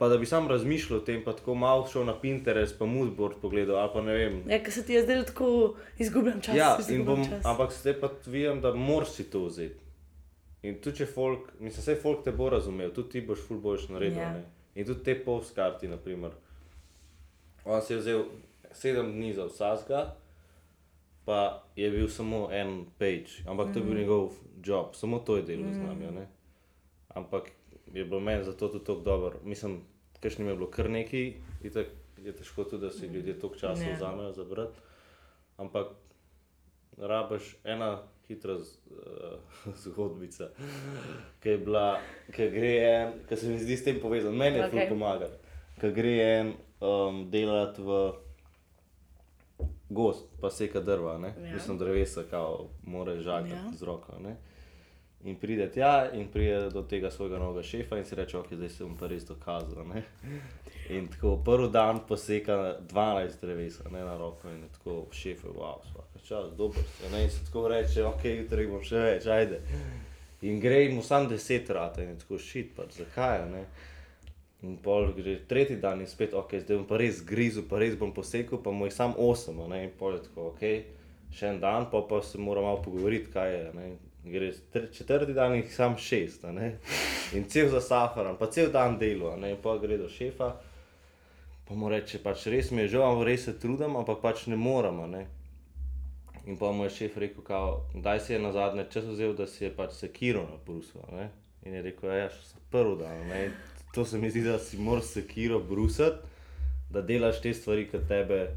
[0.00, 3.36] Pa da bi sam razmišljal o tem, pa tako malo šel na Pinterest, pa moodboard
[3.42, 4.38] pogledal, ali pa ne vem.
[4.48, 6.56] Ja, ker se ti je zdelo tako, izgubljam čas.
[6.56, 7.44] Ja, bom, čas.
[7.44, 9.84] ampak zdaj pa vidim, da moraš si to vzeti.
[10.62, 13.90] In tudi če folk, mislim, vse folk te bo razumel, tudi ti boš ful boš
[13.92, 14.22] naredil.
[14.22, 14.30] Ja.
[14.40, 14.80] Yeah.
[14.80, 16.32] In tudi te postkarti, naprimer.
[17.64, 18.24] On si je vzel
[18.72, 20.02] sedem dni za vsakega,
[21.28, 21.42] pa
[21.76, 23.72] je bil samo en page, ampak mm.
[23.72, 24.32] to je bil njegov
[24.64, 25.74] job, samo to je delal mm.
[25.74, 26.12] z nami.
[26.22, 26.26] ne.
[27.08, 27.52] Ampak
[27.94, 29.40] je bilo meni zato tudi tako dobro.
[29.44, 29.80] Mislim,
[30.20, 31.32] kakšnim je bilo kar nekaj,
[31.62, 31.86] itak
[32.24, 33.94] je težko tudi, da si ljudje toliko časa Ja.
[33.96, 34.78] vzamejo za brati.
[35.56, 35.86] Ampak
[36.98, 40.48] rabiš ena hitra z, uh, zgodbica,
[41.40, 42.00] ki je bila,
[42.32, 44.68] ki gre en, ki se mi zdi s tem povezan, meni je okay.
[44.68, 44.88] Okej.
[44.88, 45.30] ful pomaga.
[45.80, 48.12] Ki gre en um, delati v
[49.90, 51.34] gost, pa seka drva, ne?
[51.42, 51.54] Ja.
[51.54, 53.56] Mislim drevesa, kao mora žagati Ja.
[53.56, 53.72] ja.
[53.76, 54.18] z roko.
[54.18, 54.36] Ne?
[55.24, 58.68] In pride tja, in pride do tega svojega novega šefa, in si reče, ok, zdaj
[58.68, 59.84] se bom pa res dokazal.
[59.88, 60.02] Ne?
[60.96, 62.56] In tako prvi dan poseka
[62.88, 67.12] 12 drevesa ne, na roko, in je tako šef, wow, vsak čas, dober si.
[67.12, 67.24] Ne?
[67.24, 69.60] In se tako reče, ok, jutri bom še več, ajde.
[70.48, 73.44] In gre mu sam 10 rata, in je tako šit, pač zakaj.
[73.52, 73.64] Ne?
[74.64, 77.92] In pol gre tretji dan in spet, ok, zdaj bom pa res grizel, pa res
[78.00, 79.84] bom posekal, pa mu je sam 8, ne?
[79.84, 80.64] in pol je tako, ok,
[81.36, 83.66] še en dan, pa, pa se moramo malo pogovoriti, kaj je.
[83.76, 83.90] Ne?
[84.24, 86.44] Gre tr- četrti dan in sam šest,
[87.34, 90.56] in cel za saharan, pa cel dan delo, in pa gre do šefa,
[91.68, 94.56] pa mu reče, pač res mi je žal, ampak res se trudim, ampak pač ne
[94.56, 95.06] moramo.
[95.06, 95.26] Ne?
[96.46, 99.46] In pa mu je šef rekel, kao, daj si je na zadnje čas vzel, da
[99.46, 101.30] si je pač sekiro na ne."
[101.62, 103.26] In je rekel, ja, še prvi dan.
[103.28, 103.50] Ne?
[103.94, 106.24] To se mi zdi, da si moraš sekiro brusati,
[106.90, 108.56] da delaš te stvari, ki tebe,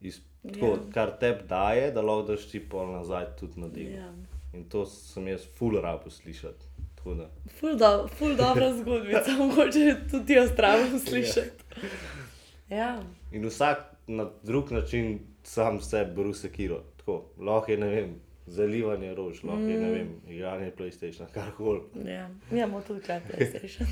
[0.00, 0.92] iz, tako, Ja.
[0.92, 3.96] kar tebi daje, da lahko daš ti pol nazaj tudi na delo.
[3.96, 4.12] Ja.
[4.52, 6.66] In to sem jaz full rabo slišati.
[7.04, 7.30] Da.
[7.60, 11.50] Ful, do, ful dobra zgodbica, mogoče tudi jaz zdravo slišati.
[12.68, 13.02] Ja.
[13.32, 16.82] In vsak na drug način sam sebe brusi sekiro.
[16.96, 18.14] Tako, lahko je, ne vem,
[18.46, 21.80] zalivanje rož, lahko je, ne vem, igranje PlayStation, karkoli.
[22.04, 23.86] Ja, mi imamo tudi čas, PlayStation.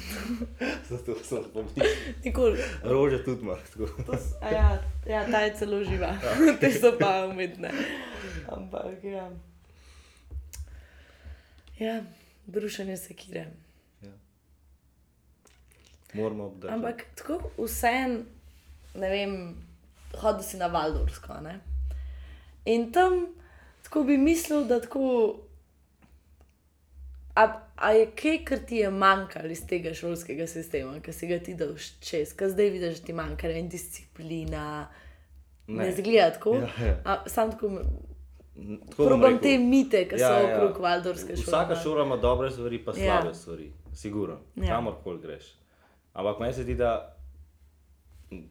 [0.90, 1.86] Zato sem pomislil.
[2.24, 2.58] Nikoli.
[2.84, 3.56] Rože tudi ima.
[4.42, 6.14] Ja, ja, ta je celo živa,
[6.60, 7.70] te so pa umetne.
[8.48, 9.30] Ampak, ja.
[11.78, 12.02] Ja,
[12.46, 13.46] brušenje sekire.
[16.14, 16.74] Moramo obdržati.
[16.74, 18.26] Ampak tako vsem,
[18.94, 19.56] ne vem,
[20.14, 21.40] hodil si na Valdorsko.
[21.42, 21.60] Ne?
[22.64, 23.26] In tam
[23.82, 25.36] tako bi mislil, da tako.
[27.34, 31.38] A, a je kaj, kar ti je manjkalo iz tega šolskega sistema, ki si ga
[31.38, 34.88] ti dal čez, kaj zdaj vidiš, da ti manjka vem, disciplina.
[35.68, 36.56] Ne, ne zgleda tako.
[36.56, 36.96] Ja, ja.
[37.04, 37.84] A, sam tako
[38.96, 40.56] probam te mite, ki Ja, so ja.
[40.56, 41.46] okrog Valdorske šole.
[41.46, 41.80] Vsaka ne.
[41.82, 43.20] šola ima dobre stvari, pa Ja.
[43.20, 44.64] slabe stvari, sigurno, Ja.
[44.64, 44.68] ja.
[44.68, 45.54] kamorkoli greš.
[46.12, 47.14] Ampak meni se zdi, da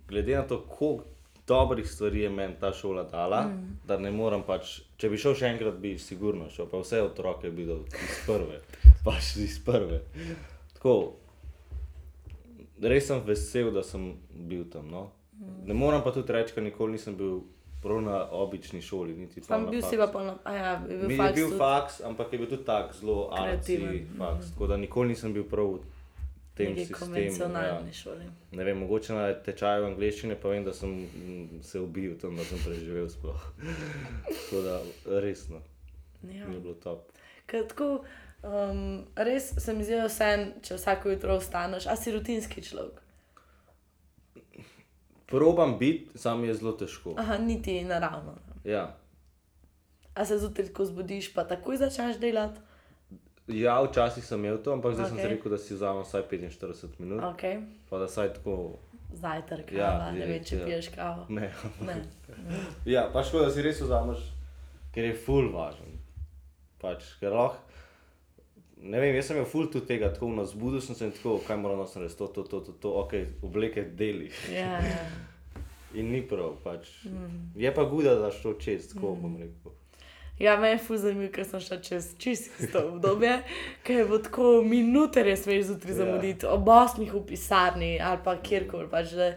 [0.08, 1.04] glede na to, koliko
[1.48, 3.80] dobrih stvari je meni ta šola dala, mm.
[3.86, 7.50] da ne morem pač, če bi šel še enkrat, bi sigurno šel, pa vse otroke
[7.52, 8.60] bi dal iz prve,
[9.06, 10.02] pač iz prve.
[10.74, 10.96] Tako,
[12.82, 14.90] res sem vesel, da sem bil tam.
[14.92, 15.06] No?
[15.66, 17.40] Ne morem pa tudi reči, ker nikoli nisem bil
[17.88, 21.14] prav na obični šoli, niti Sam bil si pa polno, a ja, je bil Mi
[21.14, 21.60] je faks bil tudi.
[21.60, 23.78] faks, ampak je bil tudi tak zelo arci
[24.18, 24.52] faks.
[24.52, 25.80] Tako da nikoli nisem bil prav v
[26.56, 27.00] tem neki sistemu.
[27.02, 27.94] konvencionalni Ja.
[27.94, 28.26] šoli.
[28.52, 32.44] Ne vem, mogoče na tečaju angleščine pa vem, da sem mm, se ubil tam, da
[32.44, 33.42] sem preživel sploh.
[34.28, 34.82] Tako da
[35.18, 35.62] resno,
[36.24, 36.46] Ja.
[36.46, 37.12] je bilo top.
[37.46, 38.02] Ker tako,
[38.44, 38.82] um,
[39.18, 40.32] res se mi zdi vse,
[40.62, 42.98] če vsako jutro vstaneš, a si rutinski človek.
[45.28, 47.16] Probam biti, sam je zelo težko.
[47.18, 48.36] Aha, niti naravno.
[48.64, 48.96] Ja.
[50.16, 52.60] A se zjutraj tako zbudiš, pa takoj začneš delati.
[53.48, 55.10] ja, včasih sem imel to, ampak zdaj okay.
[55.10, 57.24] sem si rekel, da si vzamem vsaj 45 minut.
[57.24, 57.44] Ok,
[57.90, 58.80] Pa da saj tako.
[59.14, 60.66] zajtrk, Ja, ne vem, direkt, če ja.
[60.66, 61.26] piješ kavo.
[61.30, 61.52] Ne.
[61.82, 61.96] Ne.
[62.86, 64.18] Ja, pač tako, da si res vzameš,
[64.94, 66.00] ker je ful važen.
[66.82, 67.64] Pač, ker lahko.
[68.82, 71.40] Ne vem, jaz sem imel ful tudi tega, tako na zbudu sem se in tako,
[71.48, 73.14] kaj moram narediti, to, to, to, to, to, ok,
[73.44, 74.30] obleke deli.
[74.54, 75.08] Ja, ja.
[75.94, 76.88] In ni prav, pač.
[77.06, 77.52] Mm.
[77.56, 79.22] Je pa guda, da to čez, tako mm.
[79.22, 79.72] bom rekel.
[80.40, 83.40] ja me je fuz zanimivo, ker sem šla čez čisto isto obdobje,
[83.84, 85.98] ker je bilo tako minute res smeš zjutraj Ja.
[85.98, 88.90] zamuditi, ob osmih v pisarni ali pa kjerkoli.
[88.90, 89.34] Pač, da-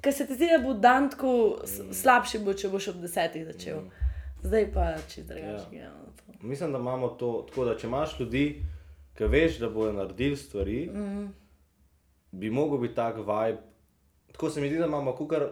[0.00, 3.44] Ker se ti zdi, da bo dan tako s- slabši, bo, če boš ob desetih
[3.44, 3.82] začel.
[4.42, 5.76] Zdaj pa če drugače.
[5.76, 5.90] Ja.
[6.40, 8.62] Mislim, da imamo to tako, da če imaš ljudi,
[9.16, 11.28] ki veš, da bodo naredili stvari, mm.
[12.32, 13.62] bi mogel biti tak vibe.
[14.32, 15.46] Tako se mi zdi, da imamo kukar,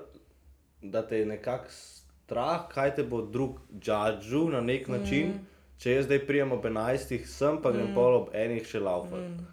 [0.83, 5.29] da te je nekako strah, kaj te bo drug judžu na nek način.
[5.29, 5.47] Mm.
[5.79, 7.95] Če jaz zdaj prijem ob 11, sem pa grem mm.
[7.95, 9.29] pol ob enih še laufati.
[9.29, 9.52] Mm.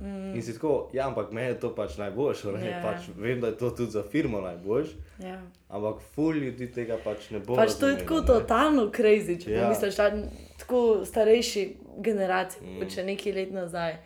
[0.00, 0.34] Mm.
[0.34, 2.54] In si tako, ja, ampak meni je to pač najboljše, Ja.
[2.54, 2.82] yeah.
[2.82, 5.42] pač vem, da je to tudi za firmo najboljše, Ja.
[5.68, 7.56] ampak ful ljudi tega pač ne bo.
[7.56, 8.26] Pač to je tako ne.
[8.26, 9.58] totalno crazy, če ja.
[9.58, 9.64] Ja.
[9.64, 10.22] pomisliš, da
[10.58, 12.88] tako starejši generacije, mm.
[12.94, 13.98] če nekaj let nazaj.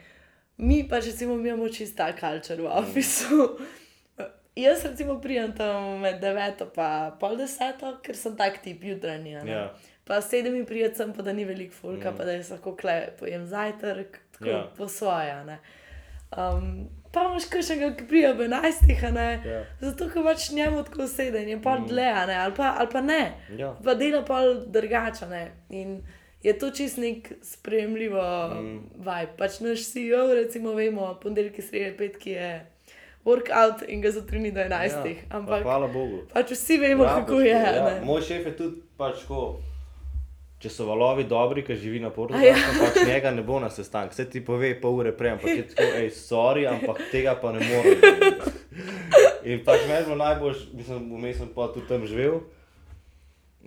[0.57, 3.49] Mi pa recimo imamo čist ta kultur v ofisu.
[4.57, 9.31] Jaz recimo prijem tam med 9 in pol deseto, ker sem tak tip jutranji.
[9.31, 9.75] Ja.
[10.05, 12.17] Pa sedem in prijem sem, pa da ni veliko fulka, mm.
[12.17, 14.57] pa da jaz lahko kle pojem zajtrk, tako ja.
[14.57, 14.69] Ja.
[14.77, 15.59] po svoje.
[16.37, 19.29] Um, pa imaš kakšnega, ki prija ob 11, a ne.
[19.47, 19.63] Ja.
[19.81, 23.01] Zato, ker pač njemu tako seden, je pa dlje, a ne, ali pa, ali pa
[23.01, 23.23] ne.
[23.59, 23.73] Ja.
[23.85, 25.27] Pa dela pa drugače.
[25.31, 25.45] ne.
[25.71, 26.03] In
[26.43, 28.23] je to čist nek sprejemljivo
[28.55, 28.79] mm.
[28.99, 29.33] vibe.
[29.39, 32.51] Pač naš CEO, recimo, vemo, ponedeljki, sredi, petki je
[33.25, 34.83] workout in ga zjutraj ni do 11.
[34.83, 36.27] Ja, pa Ampak hvala Bogu.
[36.35, 37.63] pač vsi vemo, ja, kako pač, je.
[37.63, 38.01] Ja, ne.
[38.05, 39.61] moj šef je tudi pač tako.
[40.65, 42.55] Če so valovi dobri, ki živi na A ja.
[42.57, 44.15] Pač njega ne bo na sestanku.
[44.17, 47.61] Vse ti pove pol ure prej, ampak je tako, hej, sorry, ampak tega pa ne
[47.61, 48.01] morem.
[49.45, 52.41] In pač meni je bilo najbolj, mislim, vmes sem pa tudi tam živel.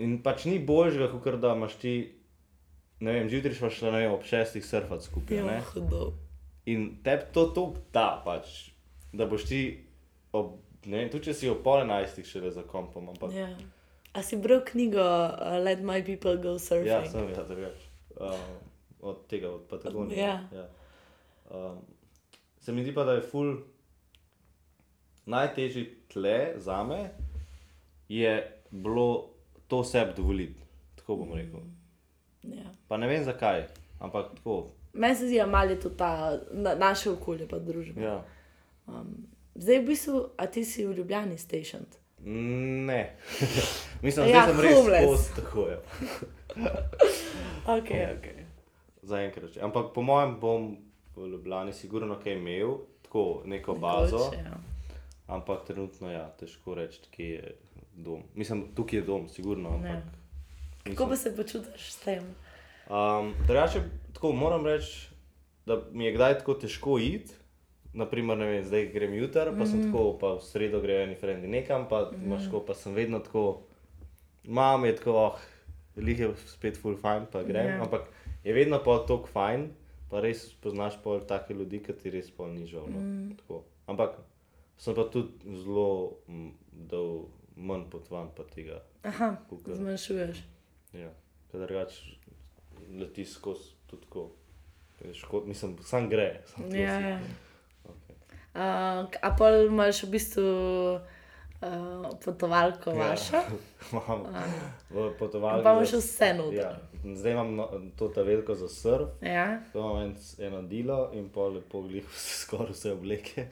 [0.01, 1.93] In pač ni božjega, kot da imaš ti,
[2.97, 5.37] ne vem, zjutraj šla, ne vem, ob šestih surfati skupaj.
[5.37, 6.15] Ja, hudo.
[6.65, 8.71] In tebi to, to da, pač,
[9.13, 9.61] da boš ti,
[10.33, 10.55] ob,
[10.89, 13.53] ne vem, tudi če si ob pol enajstih šele za kompom, ampak Ja.
[14.17, 16.89] A si bral knjigo uh, Let My People Go Surfing?
[16.89, 17.83] Ja, sem ja, drugač.
[18.17, 18.55] Um,
[19.05, 20.17] od tega, od Patagonije.
[20.17, 20.39] Ja.
[20.53, 20.65] Ja.
[21.53, 21.83] Um,
[22.59, 23.59] se mi zdi pa, da je ful
[25.25, 27.09] najtežji tle za me,
[28.09, 28.33] je
[28.71, 29.29] bilo
[29.67, 30.65] to sebi dovoliti.
[30.95, 31.61] Tako bom rekel.
[32.43, 32.71] Ja.
[32.87, 33.67] Pa ne vem zakaj,
[33.99, 34.71] ampak tako.
[34.93, 38.01] Meni se zdi, da malo je to ta, na, naše okolje, pa družba.
[38.01, 38.17] Ja.
[39.55, 41.99] Zdaj, v bistvu, a ti si v Ljubljani stationed.
[42.27, 43.15] Ne.
[44.01, 45.05] Mislim, da Ja, sem res homeless.
[45.05, 45.67] post tako.
[45.67, 45.79] Ja.
[47.67, 48.27] Ok, ok.
[49.01, 49.57] Zaenkrat.
[49.57, 50.77] Ampak po mojem bom
[51.15, 54.17] v Ljubljani sigurno kaj imel, tako neko bazo.
[54.17, 54.57] Nekoč, ja.
[55.27, 57.55] Ampak trenutno ja, težko reči, kje je
[57.93, 58.23] dom.
[58.33, 59.69] Mislim, tukaj je dom, sigurno.
[59.69, 60.03] Ampak,
[60.83, 62.23] Kako pa se počutiš s tem?
[62.89, 63.81] Um, drugače,
[64.13, 65.09] tako moram reči,
[65.65, 67.33] da mi je kdaj tako težko iti.
[67.97, 71.87] Naprimer, vem, zdaj grem jutra, pa sem tako, pa v sredo grejo eni frendi nekam,
[71.87, 73.43] pa imaš tako, pa sem vedno tako,
[74.45, 75.39] mam je tako, oh,
[75.97, 77.81] lih je spet full fajn, pa grem, Ja.
[77.81, 78.05] ampak
[78.43, 79.69] je vedno pa tako fajn,
[80.07, 82.85] pa res spoznaš pol take ljudi, ki ti res pol ni žal.
[82.87, 83.01] No?
[83.35, 83.63] Tako.
[83.87, 84.19] Ampak
[84.77, 85.87] sem pa tudi zelo
[86.27, 86.51] mm,
[86.85, 87.25] dal
[87.57, 88.77] manj potovanj pa tega.
[89.03, 90.43] Aha, Kakor- zmanjšuješ.
[90.93, 91.09] Ja,
[91.49, 91.97] ker drugač
[92.91, 94.29] leti skozi tudi tako.
[95.13, 96.41] Škod, mislim, sam gre.
[96.45, 97.19] Sam Ja, ja.
[98.55, 98.61] Uh,
[99.21, 100.43] a pa imaš v bistvu
[100.95, 101.69] uh,
[102.25, 103.41] potovalko vašo?
[103.91, 104.23] Imam
[104.89, 105.63] v potovalki.
[105.63, 106.57] Pa imaš vse noter.
[106.57, 106.71] Ja,
[107.15, 109.59] zdaj imam no, to ta veliko za surf, Ja.
[109.73, 112.05] to imam en, eno dilo in pol lepo glih
[112.41, 113.45] skoraj vse obleke.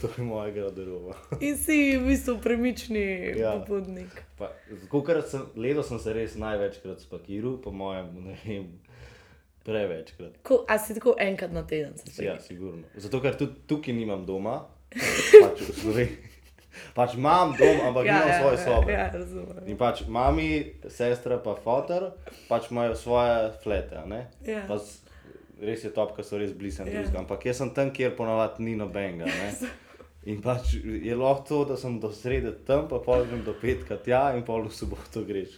[0.00, 1.14] To je moja garderoba.
[1.40, 3.52] In si v bistvu premični Ja.
[3.58, 4.22] popotnik.
[4.38, 4.52] Pa,
[4.88, 8.70] Kukrat sem, leto sem se res največkrat spakiral, po mojem, ne vem,
[9.64, 10.38] prevečkrat.
[10.42, 11.94] Ko, a si tako enkrat na teden?
[12.18, 12.82] Ja, sigurno.
[12.96, 14.60] Zato, ker tudi tukaj nimam doma,
[15.42, 16.18] pač v Sloveniji.
[16.96, 18.92] Pač imam dom, ampak ja, nimam svoje sobe.
[18.92, 19.60] Ja, razumem.
[19.68, 20.48] In pač mami,
[20.88, 22.10] sestra, pa fotor,
[22.48, 24.00] pač imajo svoje flete.
[24.46, 24.64] Ja.
[24.66, 25.02] Pa s-
[25.60, 26.88] res je top, ker so res blizu Ja.
[26.88, 27.18] drugega.
[27.20, 29.28] Ampak jaz sem tam, kjer ponavadi ni nobenega.
[29.28, 29.52] ne.
[30.32, 33.96] In pač je lahko to, da sem do srede tam, pa pol grem do petka
[33.98, 35.56] tja in pol v soboto greš.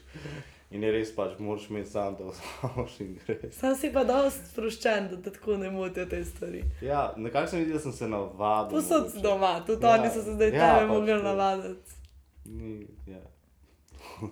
[0.70, 3.54] In je res pač, moraš imeti sam to vzameš in greš.
[3.54, 6.64] Sam si pa dosti sproščen, da te tako ne motijo te stvari.
[6.82, 8.78] Ja, nekako sem videl, da sem se navadil.
[8.78, 11.90] Posod si doma, tudi Ja, oni so se zdaj ja, tebe pač mogli navaditi.
[12.44, 13.20] Ni, ja,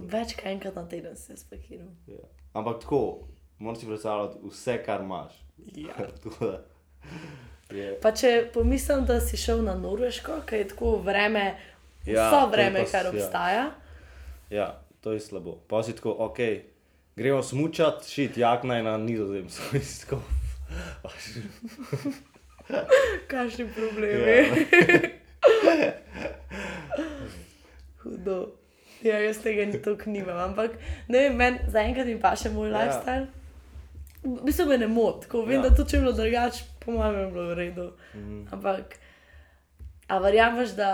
[0.01, 1.97] Več kot enkrat na teden se spakiram.
[2.07, 2.25] ja.
[2.53, 3.29] Ampak tako,
[3.59, 5.33] moraš si predstavljati vse, kar imaš.
[5.75, 5.95] Ja.
[7.69, 11.55] Da je, Pa če pomislim, da si šel na Norveško, ker je tako vreme,
[12.07, 13.11] Ja, vso vreme, kar ja.
[13.11, 13.71] obstaja.
[14.51, 15.59] ja, to je slabo.
[15.67, 16.39] Pa si tako, ok,
[17.17, 20.23] gremo smučati, šit jakna je na nizozemsko.
[21.03, 21.23] pač,
[23.29, 23.71] Kakšni ja.
[23.75, 24.63] problemi.
[28.03, 28.47] Hudo.
[29.03, 30.71] Ja, jaz tega ni tako nimam, ampak
[31.09, 32.73] ne vem, meni zaenkrat mi pa še moj Ja.
[32.73, 32.79] ja.
[32.79, 33.27] lifestyle.
[34.23, 35.65] V bistvu me ne moti, ko vem, Ja.
[35.65, 35.71] ja.
[35.71, 37.87] da to če bi bilo drugače, po mojem, bi bilo v redu.
[38.15, 38.47] Mhm.
[38.55, 38.95] Ampak,
[40.09, 40.91] a verjameš, da,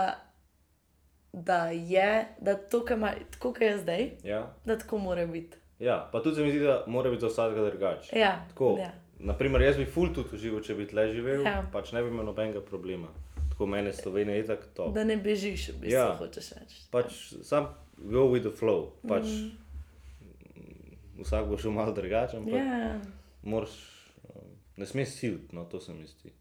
[1.33, 2.09] da je,
[2.39, 4.53] da to, kar ima, tako kot je zdaj, ja.
[4.65, 5.57] da tako mora biti.
[5.79, 8.19] ja, pa tudi se mi zdi, da mora biti za vsakega drugače.
[8.19, 8.91] Ja, Tako, ja.
[9.19, 11.63] naprimer, jaz bi ful tudi užival, če bi tle živel, Ja.
[11.71, 13.07] pač ne bi imel nobenega problema.
[13.49, 14.89] Tako mene Slovenija je tako to.
[14.89, 16.15] da ne bežiš, v bistvu, Ja.
[16.15, 16.75] hočeš reči.
[16.91, 17.13] Pač
[17.43, 17.67] sam
[17.97, 18.89] go with the flow.
[19.07, 19.57] Pač, mm.
[21.19, 22.99] Vsak bo šel malo drugačen, ampak Ja,
[23.43, 23.69] moraš,
[24.25, 24.45] um,
[24.77, 26.31] ne smeš siliti, no to se mi zdi.